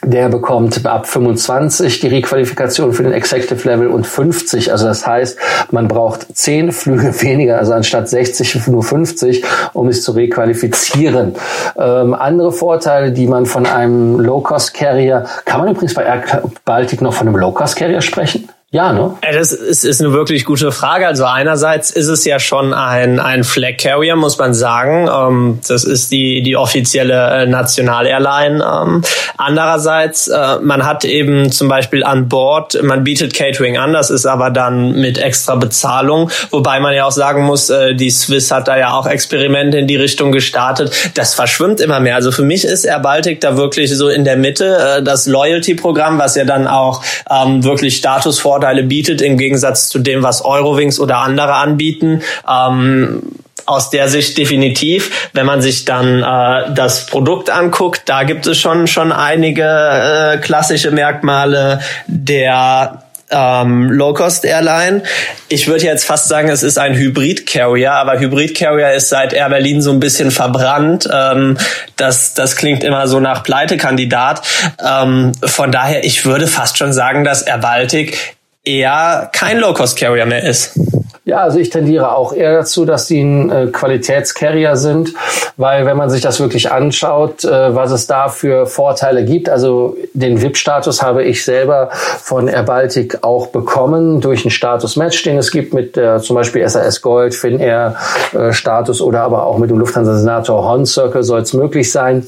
der 0.05 0.29
bekommt 0.29 0.85
ab 0.85 1.07
25 1.07 2.01
die 2.01 2.09
Requalifikation 2.09 2.93
für 2.93 3.05
den 3.05 3.13
Executive 3.13 3.69
Level 3.69 3.89
und 3.89 4.07
50. 4.07 4.73
Also 4.73 4.87
das 4.87 5.07
heißt, 5.07 5.39
man 5.71 5.89
braucht 5.89 6.37
10 6.37 6.73
Flüge 6.73 7.15
weniger, 7.23 7.59
also 7.59 7.73
anstatt 7.73 8.09
60 8.09 8.67
nur 8.67 8.83
50, 8.83 9.45
um 9.73 9.91
sich 9.91 10.03
zu 10.03 10.13
requalifizieren. 10.13 11.35
Ähm, 11.77 12.15
andere 12.15 12.53
Vorteile, 12.53 13.13
die 13.13 13.27
man 13.27 13.47
von 13.47 13.67
einem 13.67 14.19
Low-Cost-Carrier, 14.19 15.25
kann 15.45 15.61
man 15.61 15.71
übrigens 15.71 15.95
bei 15.95 16.05
Air 16.05 16.43
Baltic 16.65 17.01
noch 17.01 17.15
von 17.15 17.29
einem 17.29 17.37
Low-Cost-Carrier 17.37 18.01
sprechen? 18.01 18.49
Ja, 18.75 18.91
ne? 18.95 19.15
Das 19.21 19.53
ist, 19.53 20.01
eine 20.01 20.15
wirklich 20.15 20.47
gute 20.47 20.73
Frage. 20.73 21.07
Also 21.07 21.27
einerseits 21.27 21.91
ist 21.91 22.09
es 22.09 22.25
ja 22.25 22.39
schon 22.39 22.73
ein, 22.73 23.21
ein 23.21 23.45
Flag 23.45 23.77
Carrier, 23.77 24.17
muss 24.17 24.39
man 24.39 24.55
sagen. 24.55 25.11
Ähm, 25.13 25.61
das 25.69 25.85
ist 25.85 26.11
die, 26.11 26.43
die 26.43 26.57
offizielle 26.57 27.43
äh, 27.43 27.47
National-Airline. 27.47 28.65
Ähm, 28.65 29.03
andererseits, 29.37 30.29
äh, 30.29 30.57
man 30.63 30.87
hat 30.87 31.05
eben 31.05 31.53
zum 31.53 31.69
Beispiel 31.69 32.03
an 32.03 32.31
Bord, 32.31 32.83
man 32.83 33.05
bietet 33.05 33.35
Catering 33.35 33.77
an, 33.77 33.93
das 33.93 34.09
ist 34.09 34.25
aber 34.25 34.49
dann 34.49 34.93
mit 34.93 35.19
extra 35.19 35.57
Bezahlung. 35.57 36.31
Wobei 36.51 36.81
man 36.81 36.95
ja 36.95 37.05
auch 37.05 37.13
sagen 37.13 37.43
muss, 37.45 37.69
äh, 37.69 37.95
die 37.95 38.09
Swiss 38.09 38.51
hat 38.51 38.69
da 38.69 38.79
ja 38.79 38.95
auch 38.95 39.07
Experimente 39.07 39.77
in 39.77 39.87
die 39.87 39.97
Richtung 39.97 40.33
gestartet. 40.33 40.95
Das 41.13 41.35
verschwimmt 41.35 41.83
immer 41.83 42.01
mehr. 42.01 42.15
Also 42.15 42.33
für 42.33 42.45
mich 42.45 42.65
ist 42.65 42.87
Air 42.87 43.01
Baltic 43.01 43.43
da 43.43 43.59
wirklich 43.59 43.95
so 43.95 44.09
in 44.09 44.25
der 44.25 44.39
Mitte. 44.39 45.03
Das 45.05 45.27
Loyalty-Programm, 45.27 46.19
was 46.19 46.37
ja 46.37 46.47
dann 46.47 46.67
auch 46.67 47.05
ähm, 47.31 47.63
wirklich 47.65 47.97
Status 47.97 48.39
fordert, 48.39 48.62
Vorteile 48.63 48.85
bietet 48.85 49.21
im 49.23 49.39
Gegensatz 49.39 49.89
zu 49.89 49.99
dem, 49.99 50.23
was 50.23 50.45
Eurowings 50.45 51.01
oder 51.01 51.19
andere 51.19 51.55
anbieten. 51.55 52.23
Ähm, 52.49 53.23
aus 53.67 53.91
der 53.91 54.09
Sicht 54.09 54.39
definitiv. 54.39 55.31
Wenn 55.33 55.47
man 55.47 55.61
sich 55.61 55.85
dann 55.85 56.23
äh, 56.23 56.73
das 56.75 57.07
Produkt 57.07 57.51
anguckt, 57.51 58.03
da 58.07 58.23
gibt 58.23 58.47
es 58.47 58.59
schon 58.59 58.87
schon 58.87 59.11
einige 59.11 59.65
äh, 59.65 60.39
klassische 60.39 60.93
Merkmale 60.93 61.81
der 62.07 63.03
ähm, 63.33 63.91
Low-Cost-Airline. 63.91 65.03
Ich 65.49 65.67
würde 65.67 65.85
jetzt 65.85 66.05
fast 66.05 66.29
sagen, 66.29 66.49
es 66.49 66.63
ist 66.63 66.79
ein 66.79 66.95
Hybrid-Carrier, 66.95 67.93
aber 67.93 68.21
Hybrid-Carrier 68.21 68.93
ist 68.93 69.09
seit 69.09 69.33
Air 69.33 69.49
Berlin 69.49 69.83
so 69.83 69.91
ein 69.91 70.01
bisschen 70.01 70.31
verbrannt. 70.31 71.09
Ähm, 71.13 71.59
das, 71.97 72.35
das 72.35 72.57
klingt 72.57 72.85
immer 72.85 73.09
so 73.09 73.21
nach 73.21 73.43
Pleitekandidat. 73.43 74.43
Ähm, 74.85 75.33
von 75.43 75.73
daher, 75.73 76.05
ich 76.05 76.25
würde 76.25 76.47
fast 76.47 76.79
schon 76.79 76.93
sagen, 76.93 77.25
dass 77.25 77.43
Air 77.43 77.59
Baltic 77.59 78.37
eher 78.65 79.31
kein 79.33 79.59
Low-Cost-Carrier 79.59 80.27
mehr 80.27 80.45
ist. 80.45 80.79
Ja, 81.25 81.39
also 81.39 81.61
ich 81.61 81.71
tendiere 81.71 82.17
auch 82.17 82.33
eher 82.33 82.53
dazu, 82.53 82.85
dass 82.85 83.07
die 83.07 83.21
ein 83.21 83.49
äh, 83.49 83.67
Qualitätscarrier 83.69 84.75
sind, 84.75 85.15
weil 85.57 85.87
wenn 85.87 85.97
man 85.97 86.11
sich 86.11 86.21
das 86.21 86.41
wirklich 86.41 86.73
anschaut, 86.73 87.45
äh, 87.45 87.77
was 87.77 87.93
es 87.93 88.09
da 88.09 88.29
für 88.29 88.67
Vorteile 88.67 89.25
gibt, 89.25 89.49
also 89.49 89.97
den 90.15 90.43
VIP-Status 90.43 91.01
habe 91.01 91.23
ich 91.23 91.45
selber 91.45 91.91
von 91.93 92.49
Air 92.49 92.65
Baltic 92.65 93.23
auch 93.23 93.47
bekommen 93.47 94.21
durch 94.21 94.45
ein 94.45 94.51
Status-Match, 94.51 95.23
den 95.23 95.39
es 95.39 95.53
gibt 95.53 95.73
mit 95.75 95.97
äh, 95.97 96.19
zum 96.19 96.35
Beispiel 96.35 96.69
SAS 96.69 97.01
Gold, 97.03 97.37
Finnair 97.37 97.95
äh, 98.33 98.53
oder 99.01 99.21
aber 99.21 99.47
auch 99.47 99.59
mit 99.59 99.71
dem 99.71 99.79
Lufthansa-Senator 99.79 100.65
Horn 100.65 100.87
Circle 100.87 101.23
soll 101.23 101.43
es 101.43 101.53
möglich 101.53 101.93
sein 101.93 102.27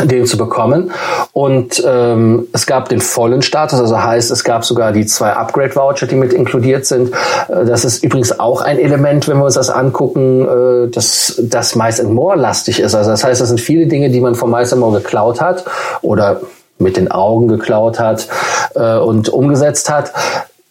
den 0.00 0.26
zu 0.26 0.36
bekommen. 0.36 0.90
Und 1.32 1.82
ähm, 1.86 2.48
es 2.52 2.66
gab 2.66 2.88
den 2.88 3.00
vollen 3.00 3.42
Status, 3.42 3.78
also 3.78 4.02
heißt, 4.02 4.30
es 4.30 4.42
gab 4.42 4.64
sogar 4.64 4.92
die 4.92 5.06
zwei 5.06 5.32
Upgrade-Voucher, 5.32 6.06
die 6.06 6.16
mit 6.16 6.32
inkludiert 6.32 6.86
sind. 6.86 7.12
Äh, 7.48 7.64
das 7.66 7.84
ist 7.84 8.02
übrigens 8.02 8.38
auch 8.38 8.62
ein 8.62 8.78
Element, 8.78 9.28
wenn 9.28 9.38
wir 9.38 9.44
uns 9.44 9.54
das 9.54 9.70
angucken, 9.70 10.46
äh, 10.86 10.88
dass 10.88 11.40
das 11.42 11.76
Mice 11.76 12.00
and 12.00 12.14
More 12.14 12.36
lastig 12.36 12.80
ist. 12.80 12.94
Also 12.94 13.10
das 13.10 13.22
heißt, 13.22 13.40
das 13.40 13.48
sind 13.48 13.60
viele 13.60 13.86
Dinge, 13.86 14.10
die 14.10 14.20
man 14.20 14.34
von 14.34 14.50
Mice 14.50 14.72
and 14.72 14.80
More 14.80 14.98
geklaut 14.98 15.40
hat 15.40 15.64
oder 16.00 16.40
mit 16.78 16.96
den 16.96 17.10
Augen 17.10 17.48
geklaut 17.48 18.00
hat 18.00 18.28
äh, 18.74 18.96
und 18.96 19.28
umgesetzt 19.28 19.90
hat 19.90 20.12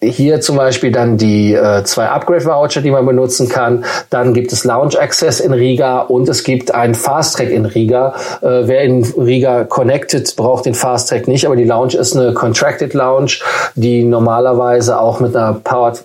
hier 0.03 0.41
zum 0.41 0.57
Beispiel 0.57 0.91
dann 0.91 1.17
die 1.17 1.53
äh, 1.53 1.83
zwei 1.83 2.07
Upgrade-Voucher, 2.07 2.81
die 2.81 2.91
man 2.91 3.05
benutzen 3.05 3.47
kann. 3.49 3.85
Dann 4.09 4.33
gibt 4.33 4.51
es 4.51 4.63
Lounge 4.63 4.99
Access 4.99 5.39
in 5.39 5.53
Riga 5.53 5.99
und 6.01 6.27
es 6.27 6.43
gibt 6.43 6.73
einen 6.73 6.95
Fast 6.95 7.37
Track 7.37 7.51
in 7.51 7.65
Riga. 7.65 8.15
Äh, 8.41 8.67
wer 8.67 8.81
in 8.81 9.03
Riga 9.03 9.63
connected, 9.63 10.35
braucht 10.35 10.65
den 10.65 10.73
Fast 10.73 11.09
Track 11.09 11.27
nicht, 11.27 11.45
aber 11.45 11.55
die 11.55 11.65
Lounge 11.65 11.93
ist 11.93 12.17
eine 12.17 12.33
Contracted 12.33 12.93
Lounge, 12.93 13.33
die 13.75 14.03
normalerweise 14.03 14.99
auch 14.99 15.19
mit 15.19 15.35
einer 15.35 15.53
Powered 15.53 16.03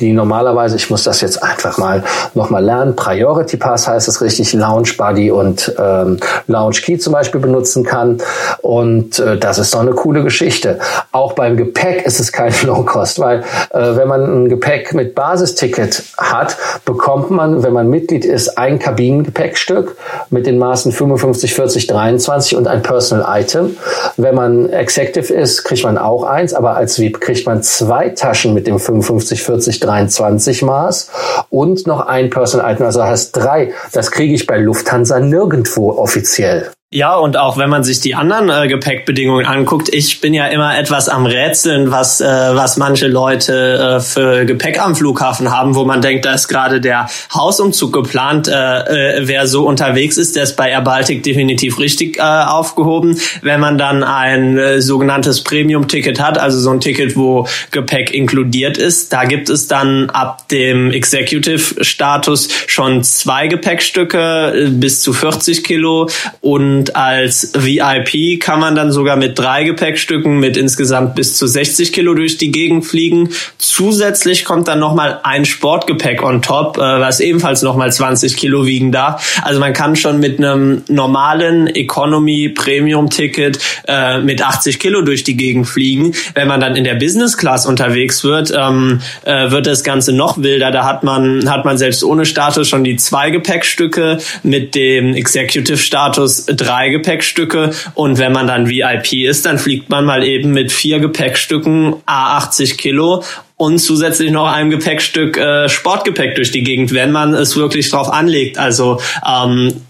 die 0.00 0.12
normalerweise, 0.12 0.76
ich 0.76 0.90
muss 0.90 1.04
das 1.04 1.20
jetzt 1.20 1.42
einfach 1.42 1.78
mal 1.78 2.02
nochmal 2.34 2.64
lernen, 2.64 2.96
Priority 2.96 3.56
Pass 3.56 3.88
heißt 3.88 4.08
es 4.08 4.20
richtig, 4.20 4.52
Launch 4.52 4.96
Buddy 4.96 5.30
und 5.30 5.74
ähm, 5.78 6.18
Launch 6.46 6.82
Key 6.82 6.98
zum 6.98 7.12
Beispiel 7.12 7.40
benutzen 7.40 7.84
kann. 7.84 8.18
Und 8.60 9.18
äh, 9.18 9.38
das 9.38 9.58
ist 9.58 9.74
doch 9.74 9.80
eine 9.80 9.92
coole 9.92 10.22
Geschichte. 10.22 10.78
Auch 11.12 11.32
beim 11.32 11.56
Gepäck 11.56 12.06
ist 12.06 12.20
es 12.20 12.32
kein 12.32 12.52
Low 12.64 12.82
Cost, 12.82 13.18
weil 13.18 13.40
äh, 13.70 13.96
wenn 13.96 14.08
man 14.08 14.44
ein 14.44 14.48
Gepäck 14.48 14.94
mit 14.94 15.14
Basisticket 15.14 16.02
hat, 16.16 16.56
bekommt 16.84 17.30
man, 17.30 17.62
wenn 17.62 17.72
man 17.72 17.88
Mitglied 17.88 18.24
ist, 18.24 18.58
ein 18.58 18.78
Kabinengepäckstück 18.78 19.96
mit 20.30 20.46
den 20.46 20.58
Maßen 20.58 20.92
55, 20.92 21.54
40, 21.54 21.86
23 21.86 22.56
und 22.56 22.66
ein 22.66 22.82
Personal 22.82 23.40
Item. 23.40 23.76
Wenn 24.16 24.34
man 24.34 24.70
Executive 24.70 25.32
ist, 25.32 25.64
kriegt 25.64 25.84
man 25.84 25.98
auch 25.98 26.24
eins, 26.24 26.54
aber 26.54 26.76
als 26.76 26.98
VIP 26.98 27.20
kriegt 27.20 27.46
man 27.46 27.62
zwei 27.62 28.10
Taschen 28.10 28.54
mit 28.54 28.66
dem 28.66 28.78
55, 28.78 29.42
40, 29.42 29.80
23 29.84 30.62
Maß 30.62 31.10
und 31.50 31.86
noch 31.86 32.06
ein 32.06 32.30
Personal 32.30 32.72
Item, 32.72 32.86
also 32.86 33.02
heißt 33.02 33.36
drei. 33.36 33.72
Das 33.92 34.10
kriege 34.10 34.34
ich 34.34 34.46
bei 34.46 34.58
Lufthansa 34.58 35.20
nirgendwo 35.20 35.90
offiziell. 35.90 36.70
Ja, 36.94 37.16
und 37.16 37.38
auch 37.38 37.56
wenn 37.56 37.70
man 37.70 37.84
sich 37.84 38.00
die 38.00 38.14
anderen 38.14 38.50
äh, 38.50 38.68
Gepäckbedingungen 38.68 39.46
anguckt, 39.46 39.88
ich 39.94 40.20
bin 40.20 40.34
ja 40.34 40.48
immer 40.48 40.78
etwas 40.78 41.08
am 41.08 41.24
Rätseln, 41.24 41.90
was, 41.90 42.20
äh, 42.20 42.26
was 42.26 42.76
manche 42.76 43.08
Leute 43.08 43.96
äh, 43.96 44.00
für 44.00 44.44
Gepäck 44.44 44.78
am 44.78 44.94
Flughafen 44.94 45.50
haben, 45.50 45.74
wo 45.74 45.86
man 45.86 46.02
denkt, 46.02 46.26
da 46.26 46.34
ist 46.34 46.48
gerade 46.48 46.82
der 46.82 47.08
Hausumzug 47.32 47.94
geplant. 47.94 48.46
Äh, 48.46 49.20
äh, 49.20 49.22
wer 49.26 49.46
so 49.46 49.66
unterwegs 49.66 50.18
ist, 50.18 50.36
der 50.36 50.42
ist 50.42 50.54
bei 50.54 50.68
Air 50.68 50.82
Baltic 50.82 51.22
definitiv 51.22 51.78
richtig 51.78 52.18
äh, 52.18 52.20
aufgehoben. 52.20 53.18
Wenn 53.40 53.60
man 53.60 53.78
dann 53.78 54.04
ein 54.04 54.82
sogenanntes 54.82 55.42
Premium-Ticket 55.42 56.20
hat, 56.20 56.36
also 56.36 56.58
so 56.58 56.72
ein 56.72 56.80
Ticket, 56.80 57.16
wo 57.16 57.48
Gepäck 57.70 58.12
inkludiert 58.12 58.76
ist, 58.76 59.14
da 59.14 59.24
gibt 59.24 59.48
es 59.48 59.66
dann 59.66 60.10
ab 60.10 60.46
dem 60.48 60.90
Executive-Status 60.90 62.50
schon 62.66 63.02
zwei 63.02 63.46
Gepäckstücke 63.46 64.68
bis 64.72 65.00
zu 65.00 65.14
40 65.14 65.64
Kilo 65.64 66.10
und 66.42 66.81
und 66.82 66.96
als 66.96 67.52
VIP 67.54 68.40
kann 68.40 68.58
man 68.58 68.74
dann 68.74 68.90
sogar 68.90 69.14
mit 69.14 69.38
drei 69.38 69.62
Gepäckstücken 69.62 70.40
mit 70.40 70.56
insgesamt 70.56 71.14
bis 71.14 71.36
zu 71.36 71.46
60 71.46 71.92
Kilo 71.92 72.12
durch 72.14 72.38
die 72.38 72.50
Gegend 72.50 72.84
fliegen. 72.84 73.28
Zusätzlich 73.56 74.44
kommt 74.44 74.66
dann 74.66 74.80
nochmal 74.80 75.20
ein 75.22 75.44
Sportgepäck 75.44 76.24
on 76.24 76.42
top, 76.42 76.78
äh, 76.78 76.80
was 76.80 77.20
ebenfalls 77.20 77.62
nochmal 77.62 77.92
20 77.92 78.36
Kilo 78.36 78.66
wiegen 78.66 78.90
darf. 78.90 79.40
Also 79.44 79.60
man 79.60 79.72
kann 79.72 79.94
schon 79.94 80.18
mit 80.18 80.38
einem 80.38 80.82
normalen 80.88 81.68
Economy 81.68 82.48
Premium 82.48 83.08
Ticket 83.10 83.60
äh, 83.86 84.18
mit 84.18 84.42
80 84.42 84.80
Kilo 84.80 85.02
durch 85.02 85.22
die 85.22 85.36
Gegend 85.36 85.68
fliegen. 85.68 86.14
Wenn 86.34 86.48
man 86.48 86.58
dann 86.58 86.74
in 86.74 86.82
der 86.82 86.96
Business 86.96 87.36
Class 87.36 87.64
unterwegs 87.64 88.24
wird, 88.24 88.52
ähm, 88.56 89.00
äh, 89.24 89.52
wird 89.52 89.68
das 89.68 89.84
Ganze 89.84 90.12
noch 90.12 90.42
wilder. 90.42 90.72
Da 90.72 90.84
hat 90.84 91.04
man, 91.04 91.48
hat 91.48 91.64
man 91.64 91.78
selbst 91.78 92.02
ohne 92.02 92.26
Status 92.26 92.68
schon 92.68 92.82
die 92.82 92.96
zwei 92.96 93.30
Gepäckstücke 93.30 94.18
mit 94.42 94.74
dem 94.74 95.14
Executive 95.14 95.78
Status 95.78 96.46
drei 96.46 96.71
drei 96.72 96.88
Gepäckstücke 96.88 97.72
und 97.94 98.18
wenn 98.18 98.32
man 98.32 98.46
dann 98.46 98.68
VIP 98.68 99.12
ist, 99.28 99.44
dann 99.44 99.58
fliegt 99.58 99.90
man 99.90 100.04
mal 100.04 100.24
eben 100.24 100.50
mit 100.52 100.72
vier 100.72 101.00
Gepäckstücken 101.00 101.96
A80 102.06 102.76
Kilo 102.76 103.22
und 103.56 103.78
zusätzlich 103.78 104.30
noch 104.30 104.50
einem 104.50 104.70
Gepäckstück 104.70 105.36
äh, 105.36 105.68
Sportgepäck 105.68 106.34
durch 106.34 106.50
die 106.50 106.62
Gegend, 106.62 106.92
wenn 106.94 107.12
man 107.12 107.34
es 107.34 107.56
wirklich 107.56 107.90
drauf 107.90 108.08
anlegt. 108.08 108.58
Also 108.58 109.00
ähm, 109.26 109.82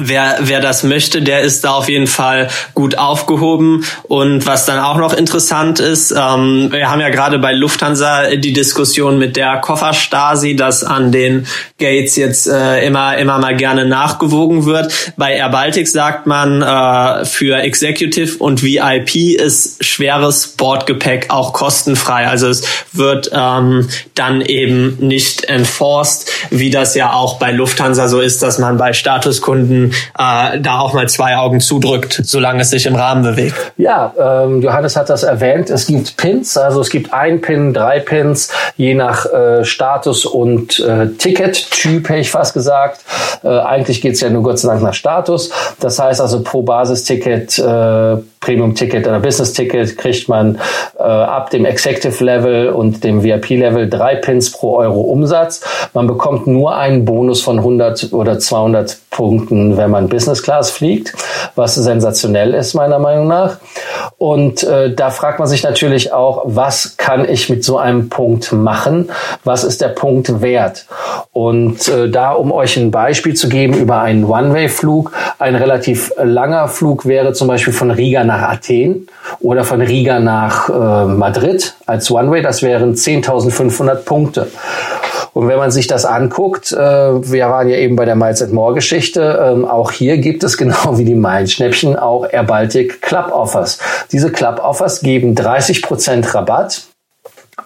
wer, 0.00 0.38
wer 0.40 0.60
das 0.60 0.82
möchte, 0.82 1.22
der 1.22 1.40
ist 1.40 1.64
da 1.64 1.72
auf 1.72 1.88
jeden 1.88 2.06
Fall 2.06 2.48
gut 2.74 2.98
aufgehoben. 2.98 3.84
Und 4.04 4.46
was 4.46 4.66
dann 4.66 4.78
auch 4.78 4.96
noch 4.96 5.14
interessant 5.14 5.80
ist, 5.80 6.12
ähm, 6.12 6.68
wir 6.70 6.90
haben 6.90 7.00
ja 7.00 7.10
gerade 7.10 7.38
bei 7.38 7.52
Lufthansa 7.52 8.36
die 8.36 8.52
Diskussion 8.52 9.18
mit 9.18 9.36
der 9.36 9.58
Kofferstasi, 9.58 10.56
dass 10.56 10.84
an 10.84 11.12
den 11.12 11.46
Gates 11.78 12.16
jetzt 12.16 12.46
äh, 12.46 12.84
immer, 12.86 13.16
immer 13.18 13.38
mal 13.38 13.56
gerne 13.56 13.86
nachgewogen 13.86 14.66
wird. 14.66 14.92
Bei 15.16 15.34
Air 15.34 15.50
Baltic 15.50 15.88
sagt 15.88 16.26
man, 16.26 16.62
äh, 16.62 17.24
für 17.24 17.56
Executive 17.62 18.38
und 18.38 18.62
VIP 18.62 19.38
ist 19.40 19.84
schweres 19.84 20.48
Bordgepäck 20.48 21.26
auch 21.30 21.52
kostenfrei. 21.52 22.26
Also 22.26 22.48
es 22.48 22.62
wird 22.92 23.30
ähm, 23.32 23.88
dann 24.14 24.40
eben 24.40 24.96
nicht 25.00 25.44
enforced, 25.44 26.30
wie 26.50 26.70
das 26.70 26.94
ja 26.94 27.12
auch 27.12 27.38
bei 27.38 27.52
Lufthansa 27.52 28.08
so 28.08 28.20
ist, 28.20 28.42
dass 28.42 28.58
man 28.58 28.76
bei 28.76 28.92
Statuskunden 28.92 29.89
äh, 30.18 30.60
da 30.60 30.80
auch 30.80 30.92
mal 30.92 31.08
zwei 31.08 31.36
Augen 31.36 31.60
zudrückt, 31.60 32.20
solange 32.24 32.62
es 32.62 32.70
sich 32.70 32.86
im 32.86 32.94
Rahmen 32.94 33.22
bewegt. 33.22 33.72
Ja, 33.76 34.14
ähm, 34.18 34.62
Johannes 34.62 34.96
hat 34.96 35.10
das 35.10 35.22
erwähnt. 35.22 35.70
Es 35.70 35.86
gibt 35.86 36.16
Pins, 36.16 36.56
also 36.56 36.80
es 36.80 36.90
gibt 36.90 37.12
ein 37.12 37.40
Pin, 37.40 37.72
drei 37.74 38.00
Pins, 38.00 38.50
je 38.76 38.94
nach 38.94 39.26
äh, 39.26 39.64
Status 39.64 40.24
und 40.24 40.80
äh, 40.80 41.08
Ticket-Typ, 41.08 42.08
hätte 42.08 42.20
ich 42.20 42.30
fast 42.30 42.54
gesagt. 42.54 43.04
Äh, 43.42 43.48
eigentlich 43.48 44.00
geht's 44.00 44.20
ja 44.20 44.30
nur 44.30 44.42
Gott 44.42 44.58
sei 44.58 44.68
Dank 44.68 44.82
nach 44.82 44.94
Status. 44.94 45.50
Das 45.80 45.98
heißt 45.98 46.20
also 46.20 46.42
pro 46.42 46.62
Basisticket 46.62 47.58
äh, 47.58 48.16
Premium-Ticket 48.40 49.06
oder 49.06 49.20
Business-Ticket 49.20 49.98
kriegt 49.98 50.28
man 50.28 50.58
äh, 50.98 51.02
ab 51.02 51.50
dem 51.50 51.66
Executive-Level 51.66 52.70
und 52.70 53.04
dem 53.04 53.22
VIP-Level 53.22 53.88
drei 53.88 54.16
Pins 54.16 54.50
pro 54.50 54.78
Euro 54.78 55.00
Umsatz. 55.02 55.60
Man 55.92 56.06
bekommt 56.06 56.46
nur 56.46 56.74
einen 56.74 57.04
Bonus 57.04 57.42
von 57.42 57.58
100 57.58 58.12
oder 58.12 58.38
200 58.38 58.96
Punkten, 59.10 59.76
wenn 59.76 59.90
man 59.90 60.08
Business 60.08 60.42
Class 60.42 60.70
fliegt, 60.70 61.12
was 61.54 61.74
sensationell 61.74 62.54
ist 62.54 62.74
meiner 62.74 62.98
Meinung 62.98 63.28
nach. 63.28 63.58
Und 64.16 64.62
äh, 64.62 64.94
da 64.94 65.10
fragt 65.10 65.38
man 65.38 65.48
sich 65.48 65.62
natürlich 65.62 66.12
auch, 66.12 66.42
was 66.46 66.96
kann 66.96 67.28
ich 67.28 67.50
mit 67.50 67.62
so 67.62 67.76
einem 67.76 68.08
Punkt 68.08 68.52
machen? 68.52 69.10
Was 69.44 69.64
ist 69.64 69.80
der 69.80 69.88
Punkt 69.88 70.40
wert? 70.40 70.86
Und 71.32 71.86
äh, 71.86 72.08
da, 72.08 72.32
um 72.32 72.50
euch 72.50 72.76
ein 72.76 72.90
Beispiel 72.90 73.34
zu 73.34 73.48
geben 73.48 73.74
über 73.74 74.00
einen 74.00 74.24
One-Way-Flug, 74.24 75.12
ein 75.38 75.54
relativ 75.54 76.12
langer 76.20 76.66
Flug 76.66 77.06
wäre 77.06 77.32
zum 77.34 77.46
Beispiel 77.46 77.72
von 77.72 77.92
Riga 77.92 78.24
nach 78.24 78.42
Athen 78.42 79.06
oder 79.38 79.62
von 79.62 79.80
Riga 79.80 80.18
nach 80.18 80.68
äh, 80.68 81.04
Madrid 81.06 81.76
als 81.86 82.10
One-Way. 82.10 82.42
Das 82.42 82.62
wären 82.62 82.94
10.500 82.94 83.94
Punkte. 84.04 84.48
Und 85.32 85.46
wenn 85.46 85.58
man 85.58 85.70
sich 85.70 85.86
das 85.86 86.04
anguckt, 86.04 86.72
äh, 86.72 86.76
wir 86.76 87.48
waren 87.48 87.68
ja 87.68 87.76
eben 87.76 87.94
bei 87.94 88.04
der 88.04 88.16
Miles 88.16 88.46
More 88.48 88.74
Geschichte, 88.74 89.40
ähm, 89.40 89.64
auch 89.64 89.92
hier 89.92 90.18
gibt 90.18 90.42
es 90.42 90.56
genau 90.58 90.98
wie 90.98 91.04
die 91.04 91.14
Meilenschnäppchen 91.14 91.96
auch 91.96 92.26
Air 92.28 92.42
Baltic 92.42 93.02
Club 93.02 93.30
Offers. 93.32 93.78
Diese 94.10 94.32
Club 94.32 94.60
Offers 94.62 95.00
geben 95.00 95.36
30 95.36 95.82
Prozent 95.82 96.34
Rabatt 96.34 96.89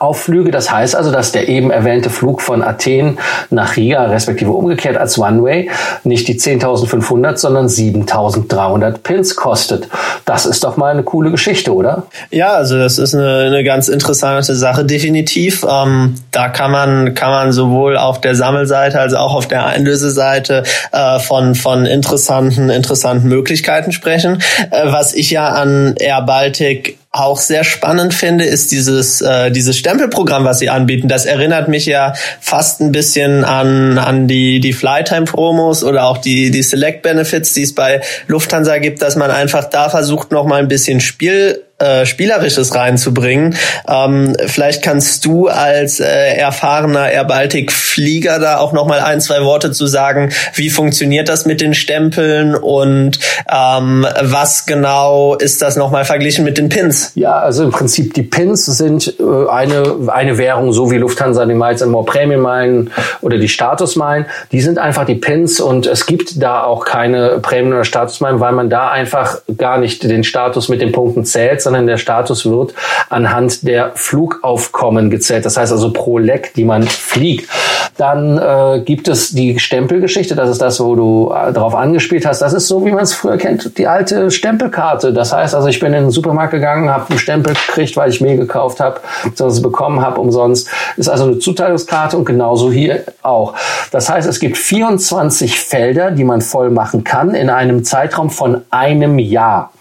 auf 0.04 0.20
Flüge. 0.20 0.50
Das 0.50 0.70
heißt 0.70 0.94
also, 0.94 1.10
dass 1.10 1.32
der 1.32 1.48
eben 1.48 1.70
erwähnte 1.70 2.10
Flug 2.10 2.42
von 2.42 2.62
Athen 2.62 3.18
nach 3.50 3.76
Riga, 3.76 4.04
respektive 4.04 4.52
umgekehrt 4.52 4.96
als 4.96 5.18
One-Way, 5.18 5.70
nicht 6.04 6.28
die 6.28 6.38
10.500, 6.38 7.36
sondern 7.36 7.66
7.300 7.66 8.98
Pins 8.98 9.36
kostet. 9.36 9.88
Das 10.24 10.46
ist 10.46 10.64
doch 10.64 10.76
mal 10.76 10.92
eine 10.92 11.02
coole 11.02 11.30
Geschichte, 11.30 11.74
oder? 11.74 12.04
Ja, 12.30 12.52
also 12.54 12.78
das 12.78 12.98
ist 12.98 13.14
eine, 13.14 13.44
eine 13.46 13.64
ganz 13.64 13.88
interessante 13.88 14.54
Sache, 14.54 14.84
definitiv. 14.84 15.64
Ähm, 15.68 16.14
da 16.30 16.48
kann 16.48 16.70
man, 16.70 17.14
kann 17.14 17.30
man 17.30 17.52
sowohl 17.52 17.96
auf 17.96 18.20
der 18.20 18.34
Sammelseite 18.34 19.00
als 19.00 19.14
auch 19.14 19.34
auf 19.34 19.48
der 19.48 19.66
Einlöseseite 19.66 20.64
äh, 20.92 21.18
von, 21.18 21.54
von 21.54 21.86
interessanten, 21.86 22.70
interessanten 22.70 23.28
Möglichkeiten 23.28 23.92
sprechen. 23.92 24.42
Äh, 24.70 24.92
was 24.92 25.14
ich 25.14 25.30
ja 25.30 25.48
an 25.48 25.94
Air 25.98 26.22
Baltic 26.22 26.98
auch 27.14 27.38
sehr 27.38 27.62
spannend 27.62 28.12
finde, 28.12 28.44
ist 28.44 28.72
dieses, 28.72 29.20
äh, 29.20 29.52
dieses 29.52 29.78
Stempelprogramm, 29.78 30.44
was 30.44 30.58
sie 30.58 30.68
anbieten. 30.68 31.06
Das 31.06 31.26
erinnert 31.26 31.68
mich 31.68 31.86
ja 31.86 32.12
fast 32.40 32.80
ein 32.80 32.90
bisschen 32.90 33.44
an, 33.44 33.98
an 33.98 34.26
die, 34.26 34.58
die 34.58 34.72
Flytime-Promos 34.72 35.84
oder 35.84 36.06
auch 36.06 36.18
die, 36.18 36.50
die 36.50 36.62
Select-Benefits, 36.64 37.54
die 37.54 37.62
es 37.62 37.72
bei 37.72 38.00
Lufthansa 38.26 38.78
gibt, 38.78 39.00
dass 39.00 39.14
man 39.14 39.30
einfach 39.30 39.70
da 39.70 39.90
versucht, 39.90 40.32
noch 40.32 40.44
mal 40.44 40.58
ein 40.60 40.66
bisschen 40.66 41.00
Spiel 41.00 41.62
äh, 41.78 42.06
Spielerisches 42.06 42.74
reinzubringen. 42.74 43.56
Ähm, 43.88 44.36
vielleicht 44.46 44.82
kannst 44.82 45.24
du 45.24 45.48
als 45.48 45.98
äh, 45.98 46.36
erfahrener 46.36 47.10
Air 47.10 47.24
Baltic 47.24 47.72
Flieger 47.72 48.38
da 48.38 48.58
auch 48.58 48.72
noch 48.72 48.86
mal 48.86 49.00
ein, 49.00 49.20
zwei 49.20 49.42
Worte 49.42 49.72
zu 49.72 49.86
sagen. 49.88 50.30
Wie 50.54 50.70
funktioniert 50.70 51.28
das 51.28 51.46
mit 51.46 51.60
den 51.60 51.74
Stempeln 51.74 52.54
und 52.54 53.18
ähm, 53.52 54.06
was 54.20 54.66
genau 54.66 55.34
ist 55.34 55.62
das 55.62 55.76
noch 55.76 55.90
mal 55.90 56.04
verglichen 56.04 56.44
mit 56.44 56.58
den 56.58 56.68
Pins? 56.68 57.10
Ja, 57.16 57.38
also 57.38 57.64
im 57.64 57.70
Prinzip 57.70 58.14
die 58.14 58.22
Pins 58.22 58.66
sind 58.66 59.14
äh, 59.18 59.50
eine, 59.50 59.96
eine 60.08 60.38
Währung, 60.38 60.72
so 60.72 60.92
wie 60.92 60.98
Lufthansa 60.98 61.44
die 61.44 61.54
Miles 61.54 61.82
and 61.82 61.90
More 61.90 62.04
Premium 62.04 62.42
Meilen 62.42 62.90
oder 63.20 63.38
die 63.38 63.48
Status 63.48 63.96
Meilen. 63.96 64.26
Die 64.52 64.60
sind 64.60 64.78
einfach 64.78 65.06
die 65.06 65.16
Pins 65.16 65.58
und 65.58 65.86
es 65.86 66.06
gibt 66.06 66.40
da 66.40 66.62
auch 66.62 66.84
keine 66.84 67.40
Premium 67.40 67.74
oder 67.74 67.84
Status 67.84 68.20
Meilen, 68.20 68.38
weil 68.38 68.52
man 68.52 68.70
da 68.70 68.90
einfach 68.90 69.38
gar 69.56 69.78
nicht 69.78 70.04
den 70.04 70.22
Status 70.22 70.68
mit 70.68 70.80
den 70.80 70.92
Punkten 70.92 71.24
zählt, 71.24 71.63
sondern 71.64 71.86
der 71.86 71.98
Status 71.98 72.46
wird 72.46 72.74
anhand 73.08 73.66
der 73.66 73.92
Flugaufkommen 73.94 75.10
gezählt. 75.10 75.44
Das 75.44 75.56
heißt 75.56 75.72
also 75.72 75.92
pro 75.92 76.18
Leck, 76.18 76.54
die 76.54 76.64
man 76.64 76.84
fliegt. 76.84 77.48
Dann 77.96 78.38
äh, 78.38 78.80
gibt 78.84 79.08
es 79.08 79.30
die 79.30 79.58
Stempelgeschichte, 79.58 80.34
das 80.34 80.50
ist 80.50 80.60
das, 80.60 80.80
wo 80.80 80.94
du 80.94 81.32
äh, 81.32 81.52
darauf 81.52 81.74
angespielt 81.74 82.26
hast. 82.26 82.42
Das 82.42 82.52
ist 82.52 82.66
so, 82.66 82.84
wie 82.84 82.90
man 82.90 83.04
es 83.04 83.14
früher 83.14 83.36
kennt, 83.36 83.78
die 83.78 83.86
alte 83.86 84.30
Stempelkarte. 84.30 85.12
Das 85.12 85.32
heißt 85.32 85.54
also, 85.54 85.68
ich 85.68 85.78
bin 85.78 85.92
in 85.92 86.04
den 86.04 86.10
Supermarkt 86.10 86.52
gegangen, 86.52 86.90
habe 86.90 87.10
einen 87.10 87.18
Stempel 87.18 87.54
gekriegt, 87.54 87.96
weil 87.96 88.10
ich 88.10 88.20
Mehl 88.20 88.36
gekauft 88.36 88.80
habe, 88.80 89.00
beziehungsweise 89.22 89.62
bekommen 89.62 90.00
habe 90.00 90.20
umsonst. 90.20 90.68
Ist 90.96 91.08
also 91.08 91.24
eine 91.24 91.38
Zuteilungskarte 91.38 92.16
und 92.16 92.24
genauso 92.24 92.72
hier 92.72 93.04
auch. 93.22 93.54
Das 93.92 94.08
heißt, 94.08 94.28
es 94.28 94.40
gibt 94.40 94.58
24 94.58 95.60
Felder, 95.60 96.10
die 96.10 96.24
man 96.24 96.40
voll 96.40 96.70
machen 96.70 97.04
kann 97.04 97.34
in 97.34 97.48
einem 97.50 97.84
Zeitraum 97.84 98.30
von 98.30 98.62
einem 98.70 99.18
Jahr. 99.18 99.72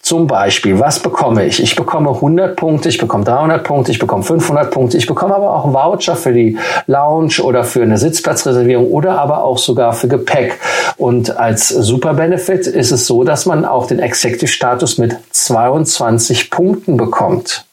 Zum 0.00 0.26
Beispiel, 0.26 0.78
was 0.78 1.00
bekomme 1.00 1.46
ich? 1.46 1.62
Ich 1.62 1.74
bekomme 1.74 2.10
100 2.10 2.56
Punkte, 2.56 2.88
ich 2.88 2.98
bekomme 2.98 3.24
300 3.24 3.64
Punkte, 3.64 3.90
ich 3.90 3.98
bekomme 3.98 4.22
500 4.22 4.70
Punkte, 4.70 4.96
ich 4.96 5.06
bekomme 5.06 5.34
aber 5.34 5.54
auch 5.54 5.72
Voucher 5.72 6.16
für 6.16 6.32
die 6.32 6.58
Lounge 6.86 7.42
oder 7.42 7.64
für 7.64 7.82
eine 7.82 7.98
Sitzplatzreservierung 7.98 8.88
oder 8.90 9.18
aber 9.18 9.42
auch 9.42 9.58
sogar 9.58 9.92
für 9.92 10.08
Gepäck. 10.08 10.58
Und 10.96 11.36
als 11.36 11.68
Super 11.68 12.14
Benefit 12.14 12.66
ist 12.66 12.92
es 12.92 13.06
so, 13.06 13.24
dass 13.24 13.46
man 13.46 13.64
auch 13.64 13.86
den 13.86 13.98
Executive 13.98 14.50
Status 14.50 14.98
mit 14.98 15.16
22 15.30 16.50
Punkten 16.50 16.96
bekommt. 16.96 17.64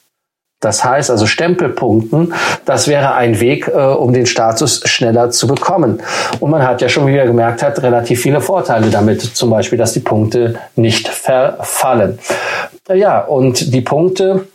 Das 0.60 0.84
heißt 0.84 1.10
also 1.10 1.26
Stempelpunkten, 1.26 2.34
das 2.66 2.86
wäre 2.86 3.14
ein 3.14 3.40
Weg, 3.40 3.66
äh, 3.68 3.72
um 3.72 4.12
den 4.12 4.26
Status 4.26 4.82
schneller 4.84 5.30
zu 5.30 5.46
bekommen. 5.46 6.02
Und 6.38 6.50
man 6.50 6.62
hat 6.62 6.82
ja 6.82 6.88
schon, 6.90 7.06
wie 7.06 7.16
er 7.16 7.26
gemerkt 7.26 7.62
hat, 7.62 7.82
relativ 7.82 8.20
viele 8.20 8.42
Vorteile 8.42 8.90
damit. 8.90 9.22
Zum 9.22 9.48
Beispiel, 9.48 9.78
dass 9.78 9.94
die 9.94 10.00
Punkte 10.00 10.56
nicht 10.76 11.08
verfallen. 11.08 12.18
Ja, 12.92 13.20
und 13.20 13.72
die 13.72 13.80
Punkte 13.80 14.46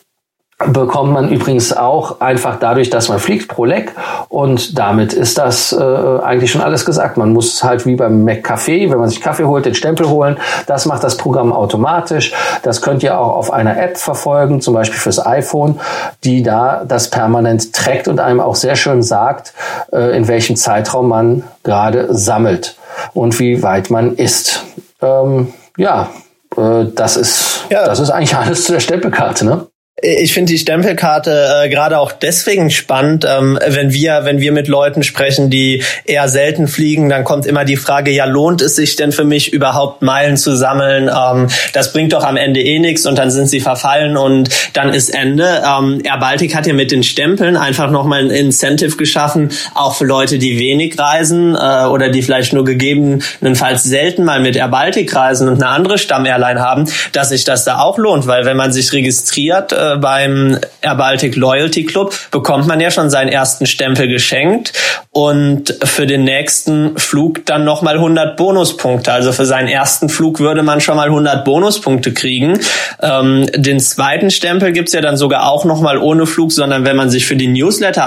bekommt 0.57 1.11
man 1.11 1.29
übrigens 1.29 1.75
auch 1.75 2.21
einfach 2.21 2.57
dadurch, 2.59 2.89
dass 2.89 3.09
man 3.09 3.19
fliegt 3.19 3.49
pro 3.49 3.65
Leck 3.65 3.91
und 4.29 4.79
damit 4.79 5.11
ist 5.11 5.37
das 5.37 5.73
äh, 5.73 5.83
eigentlich 5.83 6.51
schon 6.51 6.61
alles 6.61 6.85
gesagt. 6.85 7.17
Man 7.17 7.33
muss 7.33 7.61
halt 7.61 7.85
wie 7.85 7.95
beim 7.95 8.25
McCafé, 8.25 8.89
wenn 8.89 8.97
man 8.97 9.09
sich 9.09 9.19
Kaffee 9.19 9.43
holt, 9.43 9.65
den 9.65 9.75
Stempel 9.75 10.07
holen. 10.07 10.37
Das 10.65 10.85
macht 10.85 11.03
das 11.03 11.17
Programm 11.17 11.51
automatisch. 11.51 12.33
Das 12.63 12.81
könnt 12.81 13.03
ihr 13.03 13.19
auch 13.19 13.35
auf 13.35 13.51
einer 13.51 13.77
App 13.77 13.97
verfolgen, 13.97 14.61
zum 14.61 14.73
Beispiel 14.73 14.97
fürs 14.97 15.23
iPhone, 15.25 15.77
die 16.23 16.41
da 16.41 16.85
das 16.87 17.09
permanent 17.09 17.73
trackt 17.73 18.07
und 18.07 18.21
einem 18.21 18.39
auch 18.39 18.55
sehr 18.55 18.77
schön 18.77 19.03
sagt, 19.03 19.53
äh, 19.91 20.15
in 20.15 20.29
welchem 20.29 20.55
Zeitraum 20.55 21.09
man 21.09 21.43
gerade 21.63 22.13
sammelt 22.15 22.77
und 23.13 23.37
wie 23.39 23.61
weit 23.61 23.89
man 23.89 24.15
ist. 24.15 24.63
Ähm, 25.01 25.53
ja, 25.75 26.07
äh, 26.55 26.85
das 26.95 27.17
ist 27.17 27.65
ja. 27.69 27.85
das 27.85 27.99
ist 27.99 28.09
eigentlich 28.09 28.35
alles 28.37 28.63
zu 28.63 28.71
der 28.71 28.79
Stempelkarte, 28.79 29.45
ne? 29.45 29.67
Ich 30.01 30.33
finde 30.33 30.51
die 30.51 30.57
Stempelkarte 30.57 31.63
äh, 31.63 31.69
gerade 31.69 31.99
auch 31.99 32.11
deswegen 32.11 32.69
spannend, 32.69 33.25
ähm, 33.25 33.57
wenn 33.65 33.93
wir, 33.93 34.25
wenn 34.25 34.41
wir 34.41 34.51
mit 34.51 34.67
Leuten 34.67 35.03
sprechen, 35.03 35.49
die 35.49 35.83
eher 36.03 36.27
selten 36.27 36.67
fliegen, 36.67 37.07
dann 37.07 37.23
kommt 37.23 37.45
immer 37.45 37.63
die 37.63 37.77
Frage, 37.77 38.11
ja, 38.11 38.25
lohnt 38.25 38.61
es 38.61 38.75
sich 38.75 38.97
denn 38.97 39.13
für 39.13 39.23
mich 39.23 39.53
überhaupt 39.53 40.01
Meilen 40.01 40.35
zu 40.35 40.53
sammeln? 40.53 41.09
Ähm, 41.09 41.47
das 41.71 41.93
bringt 41.93 42.11
doch 42.11 42.25
am 42.25 42.35
Ende 42.35 42.59
eh 42.59 42.79
nichts 42.79 43.05
und 43.05 43.17
dann 43.17 43.31
sind 43.31 43.47
sie 43.47 43.61
verfallen 43.61 44.17
und 44.17 44.49
dann 44.73 44.93
ist 44.93 45.15
Ende. 45.15 45.63
Ähm, 45.65 46.01
Air 46.03 46.17
Baltic 46.17 46.53
hat 46.55 46.67
ja 46.67 46.73
mit 46.73 46.91
den 46.91 47.01
Stempeln 47.01 47.55
einfach 47.55 47.89
nochmal 47.89 48.19
ein 48.19 48.31
Incentive 48.31 48.97
geschaffen, 48.97 49.53
auch 49.75 49.95
für 49.95 50.05
Leute, 50.05 50.39
die 50.39 50.59
wenig 50.59 50.99
reisen 50.99 51.55
äh, 51.55 51.85
oder 51.85 52.09
die 52.09 52.21
vielleicht 52.21 52.51
nur 52.51 52.65
gegebenenfalls 52.65 53.83
selten 53.83 54.25
mal 54.25 54.41
mit 54.41 54.57
Air 54.57 54.67
Baltic 54.67 55.15
reisen 55.15 55.47
und 55.47 55.63
eine 55.63 55.71
andere 55.71 55.97
Stamm-Airline 55.97 56.59
haben, 56.59 56.89
dass 57.13 57.29
sich 57.29 57.45
das 57.45 57.63
da 57.63 57.79
auch 57.79 57.97
lohnt, 57.97 58.27
weil 58.27 58.43
wenn 58.43 58.57
man 58.57 58.73
sich 58.73 58.91
registriert, 58.91 59.71
äh, 59.71 59.84
beim 59.97 60.59
Air 60.81 60.95
Baltic 60.95 61.35
Loyalty 61.35 61.85
Club 61.85 62.13
bekommt 62.31 62.67
man 62.67 62.79
ja 62.79 62.91
schon 62.91 63.09
seinen 63.09 63.29
ersten 63.29 63.65
Stempel 63.65 64.07
geschenkt 64.07 64.73
und 65.15 65.73
für 65.81 66.05
den 66.05 66.25
nächsten 66.25 66.97
Flug 66.97 67.45
dann 67.45 67.63
nochmal 67.63 67.95
100 67.95 68.35
Bonuspunkte. 68.35 69.13
Also 69.13 69.31
für 69.31 69.45
seinen 69.45 69.69
ersten 69.69 70.09
Flug 70.09 70.41
würde 70.41 70.61
man 70.61 70.81
schon 70.81 70.97
mal 70.97 71.07
100 71.07 71.45
Bonuspunkte 71.45 72.13
kriegen. 72.13 72.59
Ähm, 73.01 73.45
den 73.55 73.79
zweiten 73.79 74.29
Stempel 74.29 74.73
gibt's 74.73 74.91
ja 74.91 74.99
dann 74.99 75.15
sogar 75.15 75.49
auch 75.49 75.63
nochmal 75.63 75.99
ohne 75.99 76.25
Flug, 76.25 76.51
sondern 76.51 76.83
wenn 76.83 76.97
man 76.97 77.09
sich 77.09 77.25
für 77.25 77.37
die 77.37 77.47
Newsletter 77.47 78.05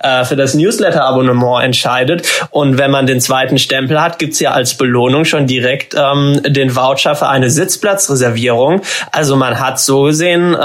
äh, 0.00 0.24
für 0.24 0.36
das 0.36 0.54
Newsletter-Abonnement 0.54 1.64
entscheidet. 1.64 2.22
Und 2.50 2.78
wenn 2.78 2.92
man 2.92 3.08
den 3.08 3.20
zweiten 3.20 3.58
Stempel 3.58 4.00
hat, 4.00 4.20
gibt's 4.20 4.38
ja 4.38 4.52
als 4.52 4.76
Belohnung 4.76 5.24
schon 5.24 5.48
direkt 5.48 5.96
ähm, 5.98 6.40
den 6.46 6.76
Voucher 6.76 7.16
für 7.16 7.28
eine 7.28 7.50
Sitzplatzreservierung. 7.50 8.82
Also 9.10 9.34
man 9.34 9.58
hat 9.58 9.80
so 9.80 10.02
gesehen 10.02 10.54
äh, 10.54 10.58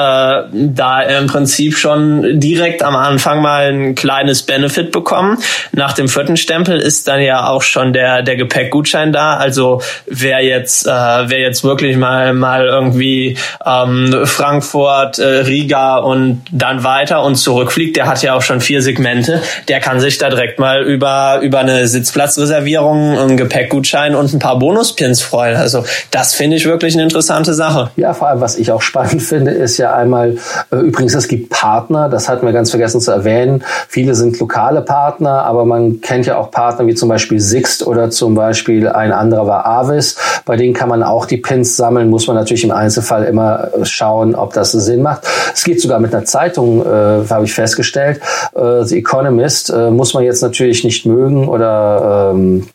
da 0.53 1.01
im 1.01 1.25
Prinzip 1.25 1.75
schon 1.75 2.39
direkt 2.39 2.83
am 2.83 2.95
Anfang 2.95 3.41
mal 3.41 3.73
ein 3.73 3.95
kleines 3.95 4.43
Benefit 4.43 4.91
bekommen. 4.91 5.39
Nach 5.71 5.93
dem 5.93 6.07
vierten 6.07 6.37
Stempel 6.37 6.79
ist 6.79 7.07
dann 7.07 7.21
ja 7.21 7.47
auch 7.47 7.61
schon 7.61 7.93
der, 7.93 8.21
der 8.21 8.35
Gepäckgutschein 8.35 9.13
da. 9.13 9.37
Also 9.37 9.81
wer 10.05 10.43
jetzt, 10.43 10.85
äh, 10.85 10.89
wer 10.89 11.39
jetzt 11.39 11.63
wirklich 11.63 11.97
mal, 11.97 12.33
mal 12.33 12.65
irgendwie 12.65 13.37
ähm, 13.65 14.25
Frankfurt, 14.25 15.19
äh, 15.19 15.25
Riga 15.25 15.97
und 15.97 16.41
dann 16.51 16.83
weiter 16.83 17.23
und 17.23 17.35
zurückfliegt, 17.35 17.97
der 17.97 18.07
hat 18.07 18.21
ja 18.21 18.35
auch 18.35 18.41
schon 18.41 18.61
vier 18.61 18.81
Segmente. 18.81 19.41
Der 19.67 19.79
kann 19.79 19.99
sich 19.99 20.17
da 20.17 20.29
direkt 20.29 20.59
mal 20.59 20.83
über, 20.83 21.39
über 21.41 21.59
eine 21.59 21.87
Sitzplatzreservierung, 21.87 23.17
einen 23.17 23.37
Gepäckgutschein 23.37 24.15
und 24.15 24.33
ein 24.33 24.39
paar 24.39 24.59
Bonuspins 24.59 25.21
freuen. 25.21 25.55
Also 25.55 25.83
das 26.11 26.33
finde 26.33 26.57
ich 26.57 26.65
wirklich 26.65 26.93
eine 26.93 27.03
interessante 27.03 27.53
Sache. 27.53 27.91
Ja, 27.95 28.13
vor 28.13 28.27
allem, 28.27 28.41
was 28.41 28.57
ich 28.57 28.71
auch 28.71 28.81
spannend 28.81 29.21
finde, 29.21 29.51
ist 29.51 29.77
ja 29.77 29.93
einmal 29.93 30.37
äh, 30.71 30.77
übrigens 30.77 31.13
es 31.13 31.27
gibt 31.27 31.49
Partner, 31.49 32.09
das 32.09 32.29
hatten 32.29 32.45
wir 32.45 32.53
ganz 32.53 32.69
vergessen 32.69 33.01
zu 33.01 33.11
erwähnen. 33.11 33.63
Viele 33.87 34.15
sind 34.15 34.39
lokale 34.39 34.81
Partner, 34.81 35.43
aber 35.53 35.65
man 35.65 36.01
kennt 36.01 36.25
ja 36.25 36.37
auch 36.37 36.49
Partner 36.49 36.87
wie 36.87 36.95
zum 36.95 37.09
Beispiel 37.09 37.39
Sixt 37.39 37.85
oder 37.85 38.09
zum 38.09 38.33
Beispiel 38.33 38.89
ein 38.89 39.11
anderer 39.11 39.45
war 39.45 39.65
Avis. 39.67 40.15
Bei 40.45 40.55
denen 40.55 40.73
kann 40.73 40.89
man 40.89 41.03
auch 41.03 41.27
die 41.27 41.37
Pins 41.37 41.77
sammeln, 41.77 42.09
muss 42.09 42.25
man 42.25 42.35
natürlich 42.35 42.63
im 42.63 42.71
Einzelfall 42.71 43.25
immer 43.25 43.69
äh, 43.75 43.85
schauen, 43.85 44.33
ob 44.33 44.53
das 44.53 44.71
Sinn 44.71 45.03
macht. 45.03 45.27
Es 45.53 45.63
geht 45.63 45.79
sogar 45.79 45.99
mit 45.99 46.13
einer 46.13 46.25
Zeitung, 46.25 46.81
äh, 46.81 47.29
habe 47.29 47.45
ich 47.45 47.53
festgestellt. 47.53 48.19
Äh, 48.55 48.83
The 48.83 48.97
Economist 48.97 49.69
äh, 49.69 49.91
muss 49.91 50.15
man 50.15 50.23
jetzt 50.23 50.41
natürlich 50.41 50.83
nicht 50.83 51.05
mögen 51.05 51.47
oder 51.47 52.31
ähm, 52.33 52.67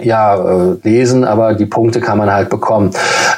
ja, 0.00 0.36
äh, 0.36 0.76
lesen, 0.82 1.24
aber 1.24 1.54
die 1.54 1.66
Punkte 1.66 2.00
kann 2.00 2.18
man 2.18 2.32
halt 2.32 2.50
bekommen. 2.50 2.92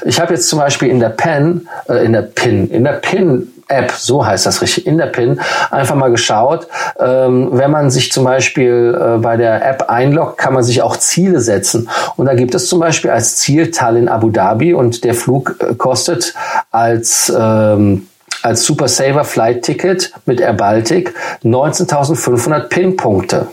Ich 0.04 0.20
habe 0.20 0.34
jetzt 0.34 0.48
zum 0.48 0.58
Beispiel 0.58 0.88
in 0.88 1.00
der 1.00 1.10
Pen, 1.10 1.68
äh, 1.88 2.04
in 2.04 2.12
der 2.12 2.22
Pin, 2.22 2.68
in 2.68 2.84
der 2.84 2.94
Pin 2.94 3.48
App, 3.68 3.92
so 3.92 4.24
heißt 4.24 4.46
das 4.46 4.62
richtig, 4.62 4.86
in 4.86 4.98
der 4.98 5.06
PIN, 5.06 5.40
einfach 5.70 5.94
mal 5.94 6.10
geschaut. 6.10 6.66
Ähm, 6.98 7.50
wenn 7.52 7.70
man 7.70 7.90
sich 7.90 8.10
zum 8.10 8.24
Beispiel 8.24 8.98
äh, 8.98 9.18
bei 9.18 9.36
der 9.36 9.66
App 9.66 9.88
einloggt, 9.88 10.38
kann 10.38 10.54
man 10.54 10.62
sich 10.62 10.82
auch 10.82 10.96
Ziele 10.96 11.40
setzen. 11.40 11.88
Und 12.16 12.26
da 12.26 12.34
gibt 12.34 12.54
es 12.54 12.68
zum 12.68 12.80
Beispiel 12.80 13.10
als 13.10 13.36
Ziel 13.36 13.70
Tallinn 13.70 14.08
Abu 14.08 14.30
Dhabi 14.30 14.74
und 14.74 15.04
der 15.04 15.14
Flug 15.14 15.56
äh, 15.60 15.74
kostet 15.74 16.34
als 16.70 17.32
ähm, 17.36 18.08
als 18.42 18.64
Super 18.64 18.88
Saver 18.88 19.24
Flight 19.24 19.62
Ticket 19.62 20.12
mit 20.24 20.40
Air 20.40 20.52
Baltic 20.52 21.12
19.500 21.42 22.68
PIN-Punkte. 22.68 23.48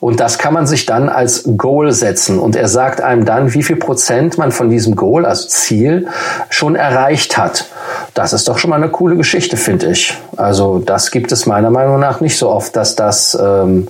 Und 0.00 0.20
das 0.20 0.38
kann 0.38 0.52
man 0.52 0.66
sich 0.66 0.84
dann 0.84 1.08
als 1.08 1.44
Goal 1.56 1.92
setzen. 1.92 2.38
Und 2.38 2.56
er 2.56 2.68
sagt 2.68 3.00
einem 3.00 3.24
dann, 3.24 3.54
wie 3.54 3.62
viel 3.62 3.76
Prozent 3.76 4.36
man 4.36 4.52
von 4.52 4.68
diesem 4.68 4.96
Goal, 4.96 5.24
also 5.24 5.48
Ziel, 5.48 6.08
schon 6.50 6.74
erreicht 6.74 7.38
hat. 7.38 7.66
Das 8.14 8.32
ist 8.32 8.48
doch 8.48 8.58
schon 8.58 8.70
mal 8.70 8.76
eine 8.76 8.90
coole 8.90 9.16
Geschichte, 9.16 9.56
finde 9.56 9.90
ich. 9.90 10.14
Also 10.36 10.78
das 10.78 11.10
gibt 11.10 11.32
es 11.32 11.46
meiner 11.46 11.70
Meinung 11.70 11.98
nach 12.00 12.20
nicht 12.20 12.36
so 12.36 12.50
oft, 12.50 12.76
dass 12.76 12.96
das 12.96 13.38
ähm, 13.40 13.88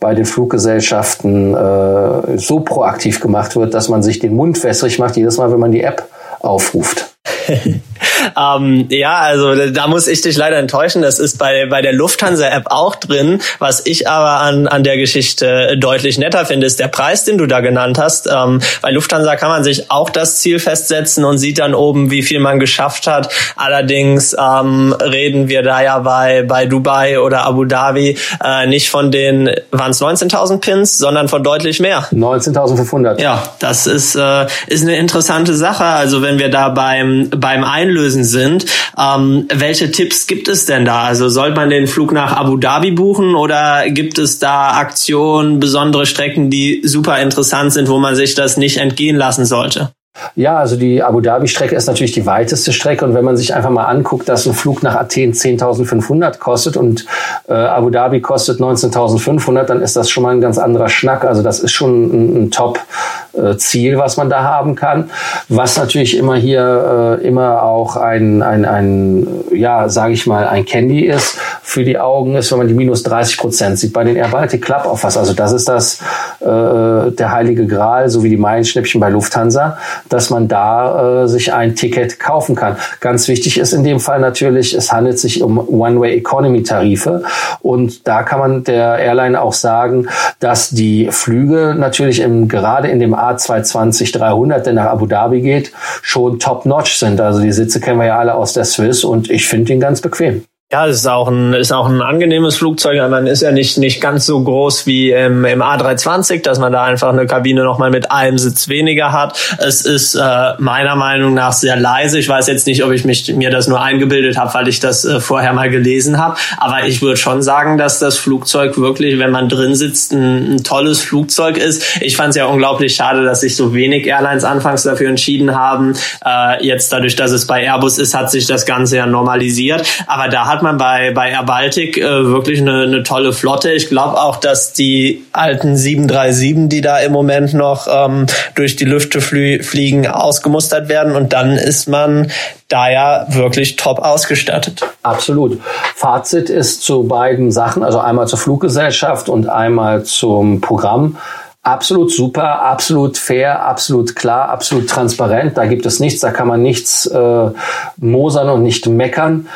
bei 0.00 0.14
den 0.14 0.24
Fluggesellschaften 0.24 1.54
äh, 1.54 2.38
so 2.38 2.60
proaktiv 2.60 3.20
gemacht 3.20 3.56
wird, 3.56 3.74
dass 3.74 3.88
man 3.88 4.02
sich 4.02 4.18
den 4.18 4.34
Mund 4.34 4.62
wässrig 4.62 4.98
macht, 4.98 5.16
jedes 5.16 5.36
Mal, 5.36 5.52
wenn 5.52 5.60
man 5.60 5.72
die 5.72 5.82
App 5.82 6.08
aufruft. 6.40 7.06
Ähm, 8.36 8.86
ja, 8.90 9.18
also 9.18 9.70
da 9.70 9.86
muss 9.86 10.06
ich 10.06 10.20
dich 10.20 10.36
leider 10.36 10.56
enttäuschen. 10.56 11.02
Das 11.02 11.18
ist 11.18 11.38
bei, 11.38 11.66
bei 11.66 11.82
der 11.82 11.92
Lufthansa-App 11.92 12.66
auch 12.66 12.94
drin. 12.94 13.40
Was 13.58 13.84
ich 13.86 14.08
aber 14.08 14.40
an, 14.40 14.66
an 14.66 14.84
der 14.84 14.96
Geschichte 14.96 15.76
deutlich 15.78 16.18
netter 16.18 16.46
finde, 16.46 16.66
ist 16.66 16.80
der 16.80 16.88
Preis, 16.88 17.24
den 17.24 17.38
du 17.38 17.46
da 17.46 17.60
genannt 17.60 17.98
hast. 17.98 18.28
Ähm, 18.32 18.60
bei 18.82 18.90
Lufthansa 18.90 19.36
kann 19.36 19.50
man 19.50 19.64
sich 19.64 19.90
auch 19.90 20.10
das 20.10 20.38
Ziel 20.38 20.58
festsetzen 20.58 21.24
und 21.24 21.38
sieht 21.38 21.58
dann 21.58 21.74
oben, 21.74 22.10
wie 22.10 22.22
viel 22.22 22.40
man 22.40 22.58
geschafft 22.58 23.06
hat. 23.06 23.32
Allerdings 23.56 24.34
ähm, 24.38 24.94
reden 25.00 25.48
wir 25.48 25.62
da 25.62 25.82
ja 25.82 25.98
bei, 25.98 26.42
bei 26.42 26.66
Dubai 26.66 27.20
oder 27.20 27.44
Abu 27.44 27.64
Dhabi 27.64 28.16
äh, 28.44 28.66
nicht 28.66 28.90
von 28.90 29.10
den, 29.10 29.50
waren 29.70 29.90
es 29.90 30.00
19.000 30.00 30.60
Pins, 30.60 30.98
sondern 30.98 31.28
von 31.28 31.42
deutlich 31.42 31.80
mehr. 31.80 32.06
19.500. 32.12 33.20
Ja, 33.20 33.42
das 33.58 33.86
ist, 33.86 34.14
äh, 34.14 34.46
ist 34.66 34.82
eine 34.82 34.96
interessante 34.96 35.54
Sache. 35.54 35.84
Also 35.84 36.22
wenn 36.22 36.38
wir 36.38 36.50
da 36.50 36.68
beim, 36.68 37.30
beim 37.30 37.64
Einlösen 37.64 38.17
sind, 38.24 38.66
ähm, 38.98 39.46
welche 39.52 39.90
Tipps 39.90 40.26
gibt 40.26 40.48
es 40.48 40.66
denn 40.66 40.84
da? 40.84 41.02
Also 41.02 41.28
soll 41.28 41.54
man 41.54 41.70
den 41.70 41.86
Flug 41.86 42.12
nach 42.12 42.32
Abu 42.32 42.56
Dhabi 42.56 42.90
buchen 42.90 43.34
oder 43.34 43.88
gibt 43.90 44.18
es 44.18 44.38
da 44.38 44.72
Aktionen, 44.72 45.60
besondere 45.60 46.06
Strecken, 46.06 46.50
die 46.50 46.82
super 46.84 47.20
interessant 47.20 47.72
sind, 47.72 47.88
wo 47.88 47.98
man 47.98 48.14
sich 48.14 48.34
das 48.34 48.56
nicht 48.56 48.78
entgehen 48.78 49.16
lassen 49.16 49.44
sollte? 49.44 49.92
Ja, 50.34 50.56
also 50.58 50.76
die 50.76 51.02
Abu 51.02 51.20
Dhabi-Strecke 51.20 51.74
ist 51.74 51.86
natürlich 51.86 52.12
die 52.12 52.26
weiteste 52.26 52.72
Strecke 52.72 53.04
und 53.04 53.14
wenn 53.14 53.24
man 53.24 53.36
sich 53.36 53.54
einfach 53.54 53.70
mal 53.70 53.84
anguckt, 53.84 54.28
dass 54.28 54.46
ein 54.46 54.54
Flug 54.54 54.82
nach 54.82 54.94
Athen 54.94 55.32
10.500 55.32 56.38
kostet 56.38 56.76
und 56.76 57.06
äh, 57.48 57.54
Abu 57.54 57.90
Dhabi 57.90 58.20
kostet 58.20 58.60
19.500, 58.60 59.64
dann 59.64 59.82
ist 59.82 59.96
das 59.96 60.10
schon 60.10 60.22
mal 60.22 60.30
ein 60.30 60.40
ganz 60.40 60.58
anderer 60.58 60.88
Schnack. 60.88 61.24
Also 61.24 61.42
das 61.42 61.60
ist 61.60 61.72
schon 61.72 62.04
ein, 62.04 62.42
ein 62.44 62.50
Top-Ziel, 62.50 63.94
äh, 63.94 63.98
was 63.98 64.16
man 64.16 64.30
da 64.30 64.42
haben 64.42 64.74
kann. 64.74 65.10
Was 65.48 65.76
natürlich 65.76 66.16
immer 66.16 66.36
hier 66.36 67.18
äh, 67.20 67.26
immer 67.26 67.62
auch 67.62 67.96
ein, 67.96 68.42
ein, 68.42 68.64
ein 68.64 69.26
ja, 69.52 69.88
sage 69.88 70.12
ich 70.12 70.26
mal, 70.26 70.46
ein 70.46 70.64
Candy 70.64 71.06
ist 71.06 71.38
für 71.62 71.84
die 71.84 71.98
Augen, 71.98 72.36
ist, 72.36 72.50
wenn 72.50 72.58
man 72.58 72.68
die 72.68 72.74
minus 72.74 73.02
30 73.02 73.38
Prozent 73.38 73.78
sieht. 73.78 73.92
Bei 73.92 74.04
den 74.04 74.16
Air 74.16 74.28
Baltic 74.28 74.64
Club 74.64 74.86
Offers, 74.86 75.16
also 75.16 75.32
das 75.32 75.52
ist 75.52 75.68
das 75.68 76.00
äh, 76.40 77.10
der 77.10 77.32
heilige 77.32 77.66
Gral, 77.66 78.08
so 78.08 78.22
wie 78.22 78.30
die 78.30 78.36
Meilenschnäppchen 78.36 79.00
bei 79.00 79.10
Lufthansa 79.10 79.78
dass 80.12 80.30
man 80.30 80.48
da 80.48 81.22
äh, 81.22 81.28
sich 81.28 81.52
ein 81.52 81.74
Ticket 81.74 82.18
kaufen 82.18 82.54
kann. 82.54 82.76
Ganz 83.00 83.28
wichtig 83.28 83.58
ist 83.58 83.72
in 83.72 83.84
dem 83.84 84.00
Fall 84.00 84.20
natürlich, 84.20 84.74
es 84.74 84.92
handelt 84.92 85.18
sich 85.18 85.42
um 85.42 85.58
One-Way-Economy-Tarife 85.58 87.22
und 87.60 88.06
da 88.06 88.22
kann 88.22 88.38
man 88.38 88.64
der 88.64 88.98
Airline 88.98 89.40
auch 89.40 89.52
sagen, 89.52 90.08
dass 90.40 90.70
die 90.70 91.08
Flüge 91.10 91.74
natürlich 91.76 92.20
im, 92.20 92.48
gerade 92.48 92.88
in 92.88 93.00
dem 93.00 93.14
A220-300, 93.14 94.60
der 94.60 94.72
nach 94.72 94.86
Abu 94.86 95.06
Dhabi 95.06 95.40
geht, 95.40 95.72
schon 96.02 96.38
top-notch 96.38 96.96
sind. 96.96 97.20
Also 97.20 97.40
die 97.40 97.52
Sitze 97.52 97.80
kennen 97.80 97.98
wir 97.98 98.06
ja 98.06 98.18
alle 98.18 98.34
aus 98.34 98.52
der 98.52 98.64
Swiss 98.64 99.04
und 99.04 99.30
ich 99.30 99.46
finde 99.46 99.72
ihn 99.72 99.80
ganz 99.80 100.00
bequem. 100.00 100.44
Ja, 100.70 100.86
es 100.86 100.96
ist 100.96 101.06
auch 101.06 101.28
ein 101.28 101.54
ist 101.54 101.72
auch 101.72 101.88
ein 101.88 102.02
angenehmes 102.02 102.58
Flugzeug. 102.58 102.98
Man 103.08 103.26
ist 103.26 103.40
ja 103.40 103.52
nicht 103.52 103.78
nicht 103.78 104.02
ganz 104.02 104.26
so 104.26 104.38
groß 104.38 104.84
wie 104.84 105.12
im, 105.12 105.46
im 105.46 105.62
A320, 105.62 106.42
dass 106.42 106.58
man 106.58 106.72
da 106.72 106.84
einfach 106.84 107.08
eine 107.08 107.24
Kabine 107.24 107.64
noch 107.64 107.78
mal 107.78 107.88
mit 107.88 108.10
einem 108.12 108.36
Sitz 108.36 108.68
weniger 108.68 109.10
hat. 109.12 109.56
Es 109.56 109.86
ist 109.86 110.14
äh, 110.14 110.52
meiner 110.58 110.94
Meinung 110.94 111.32
nach 111.32 111.54
sehr 111.54 111.76
leise. 111.76 112.18
Ich 112.18 112.28
weiß 112.28 112.48
jetzt 112.48 112.66
nicht, 112.66 112.84
ob 112.84 112.92
ich 112.92 113.06
mich 113.06 113.34
mir 113.34 113.48
das 113.48 113.66
nur 113.66 113.80
eingebildet 113.80 114.36
habe, 114.36 114.52
weil 114.52 114.68
ich 114.68 114.78
das 114.78 115.06
äh, 115.06 115.20
vorher 115.20 115.54
mal 115.54 115.70
gelesen 115.70 116.18
habe. 116.18 116.36
Aber 116.58 116.86
ich 116.86 117.00
würde 117.00 117.16
schon 117.16 117.40
sagen, 117.40 117.78
dass 117.78 117.98
das 117.98 118.18
Flugzeug 118.18 118.76
wirklich, 118.76 119.18
wenn 119.18 119.30
man 119.30 119.48
drin 119.48 119.74
sitzt, 119.74 120.12
ein, 120.12 120.56
ein 120.56 120.64
tolles 120.64 121.00
Flugzeug 121.00 121.56
ist. 121.56 122.02
Ich 122.02 122.14
fand 122.14 122.28
es 122.28 122.36
ja 122.36 122.44
unglaublich 122.44 122.94
schade, 122.94 123.24
dass 123.24 123.40
sich 123.40 123.56
so 123.56 123.72
wenig 123.72 124.06
Airlines 124.06 124.44
anfangs 124.44 124.82
dafür 124.82 125.08
entschieden 125.08 125.56
haben. 125.56 125.94
Äh, 126.22 126.62
jetzt 126.62 126.92
dadurch, 126.92 127.16
dass 127.16 127.30
es 127.30 127.46
bei 127.46 127.62
Airbus 127.62 127.96
ist, 127.96 128.14
hat 128.14 128.30
sich 128.30 128.46
das 128.46 128.66
Ganze 128.66 128.98
ja 128.98 129.06
normalisiert. 129.06 129.82
Aber 130.06 130.28
da 130.28 130.44
hat 130.44 130.57
hat 130.58 130.64
man 130.64 130.76
bei, 130.76 131.12
bei 131.12 131.30
Air 131.30 131.44
Baltic 131.44 131.98
äh, 131.98 132.02
wirklich 132.02 132.60
eine, 132.60 132.82
eine 132.82 133.04
tolle 133.04 133.32
Flotte. 133.32 133.70
Ich 133.70 133.88
glaube 133.88 134.20
auch, 134.20 134.38
dass 134.38 134.72
die 134.72 135.24
alten 135.30 135.76
737, 135.76 136.68
die 136.68 136.80
da 136.80 136.98
im 136.98 137.12
Moment 137.12 137.54
noch 137.54 137.86
ähm, 137.88 138.26
durch 138.56 138.74
die 138.74 138.84
Lüfte 138.84 139.20
flie 139.20 139.62
fliegen, 139.62 140.08
ausgemustert 140.08 140.88
werden 140.88 141.14
und 141.14 141.32
dann 141.32 141.52
ist 141.52 141.88
man 141.88 142.32
da 142.66 142.90
ja 142.90 143.26
wirklich 143.28 143.76
top 143.76 144.00
ausgestattet. 144.00 144.82
Absolut. 145.04 145.60
Fazit 145.94 146.50
ist 146.50 146.82
zu 146.82 147.04
beiden 147.04 147.52
Sachen, 147.52 147.84
also 147.84 148.00
einmal 148.00 148.26
zur 148.26 148.40
Fluggesellschaft 148.40 149.28
und 149.28 149.48
einmal 149.48 150.02
zum 150.02 150.60
Programm 150.60 151.16
absolut 151.62 152.10
super, 152.10 152.62
absolut 152.62 153.18
fair, 153.18 153.64
absolut 153.64 154.16
klar, 154.16 154.48
absolut 154.48 154.88
transparent. 154.88 155.56
Da 155.56 155.66
gibt 155.66 155.86
es 155.86 156.00
nichts, 156.00 156.20
da 156.20 156.30
kann 156.30 156.48
man 156.48 156.62
nichts 156.62 157.06
äh, 157.06 157.50
mosern 157.98 158.48
und 158.48 158.62
nicht 158.62 158.86
meckern. 158.86 159.48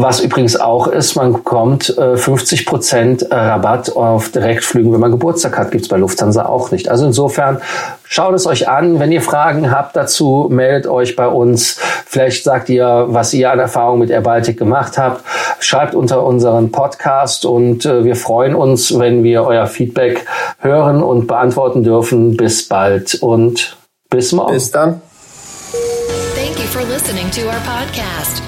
Was 0.00 0.20
übrigens 0.20 0.54
auch 0.54 0.86
ist, 0.86 1.16
man 1.16 1.32
bekommt 1.32 1.98
äh, 1.98 2.16
50 2.16 2.66
Prozent 2.66 3.26
Rabatt 3.32 3.96
auf 3.96 4.28
Direktflügen, 4.30 4.92
wenn 4.92 5.00
man 5.00 5.10
Geburtstag 5.10 5.58
hat. 5.58 5.72
Gibt's 5.72 5.88
bei 5.88 5.96
Lufthansa 5.96 6.46
auch 6.46 6.70
nicht. 6.70 6.88
Also 6.88 7.04
insofern 7.04 7.60
schaut 8.04 8.32
es 8.34 8.46
euch 8.46 8.68
an. 8.68 9.00
Wenn 9.00 9.10
ihr 9.10 9.22
Fragen 9.22 9.72
habt 9.72 9.96
dazu, 9.96 10.46
meldet 10.50 10.86
euch 10.86 11.16
bei 11.16 11.26
uns. 11.26 11.80
Vielleicht 12.06 12.44
sagt 12.44 12.68
ihr, 12.68 13.06
was 13.08 13.34
ihr 13.34 13.50
an 13.50 13.58
Erfahrung 13.58 13.98
mit 13.98 14.10
Air 14.10 14.20
Baltic 14.20 14.56
gemacht 14.56 14.98
habt. 14.98 15.24
Schreibt 15.58 15.96
unter 15.96 16.22
unseren 16.22 16.70
Podcast 16.70 17.44
und 17.44 17.84
äh, 17.84 18.04
wir 18.04 18.14
freuen 18.14 18.54
uns, 18.54 18.96
wenn 18.96 19.24
wir 19.24 19.42
euer 19.42 19.66
Feedback 19.66 20.26
hören 20.60 21.02
und 21.02 21.26
beantworten 21.26 21.82
dürfen. 21.82 22.36
Bis 22.36 22.68
bald 22.68 23.16
und 23.16 23.76
bis 24.10 24.30
morgen. 24.30 24.52
Bis 24.52 24.70
dann. 24.70 25.02
Thank 26.36 26.56
you 26.60 26.66
for 26.66 26.82
listening 26.88 27.28
to 27.32 27.48
our 27.48 27.60
podcast. 27.66 28.47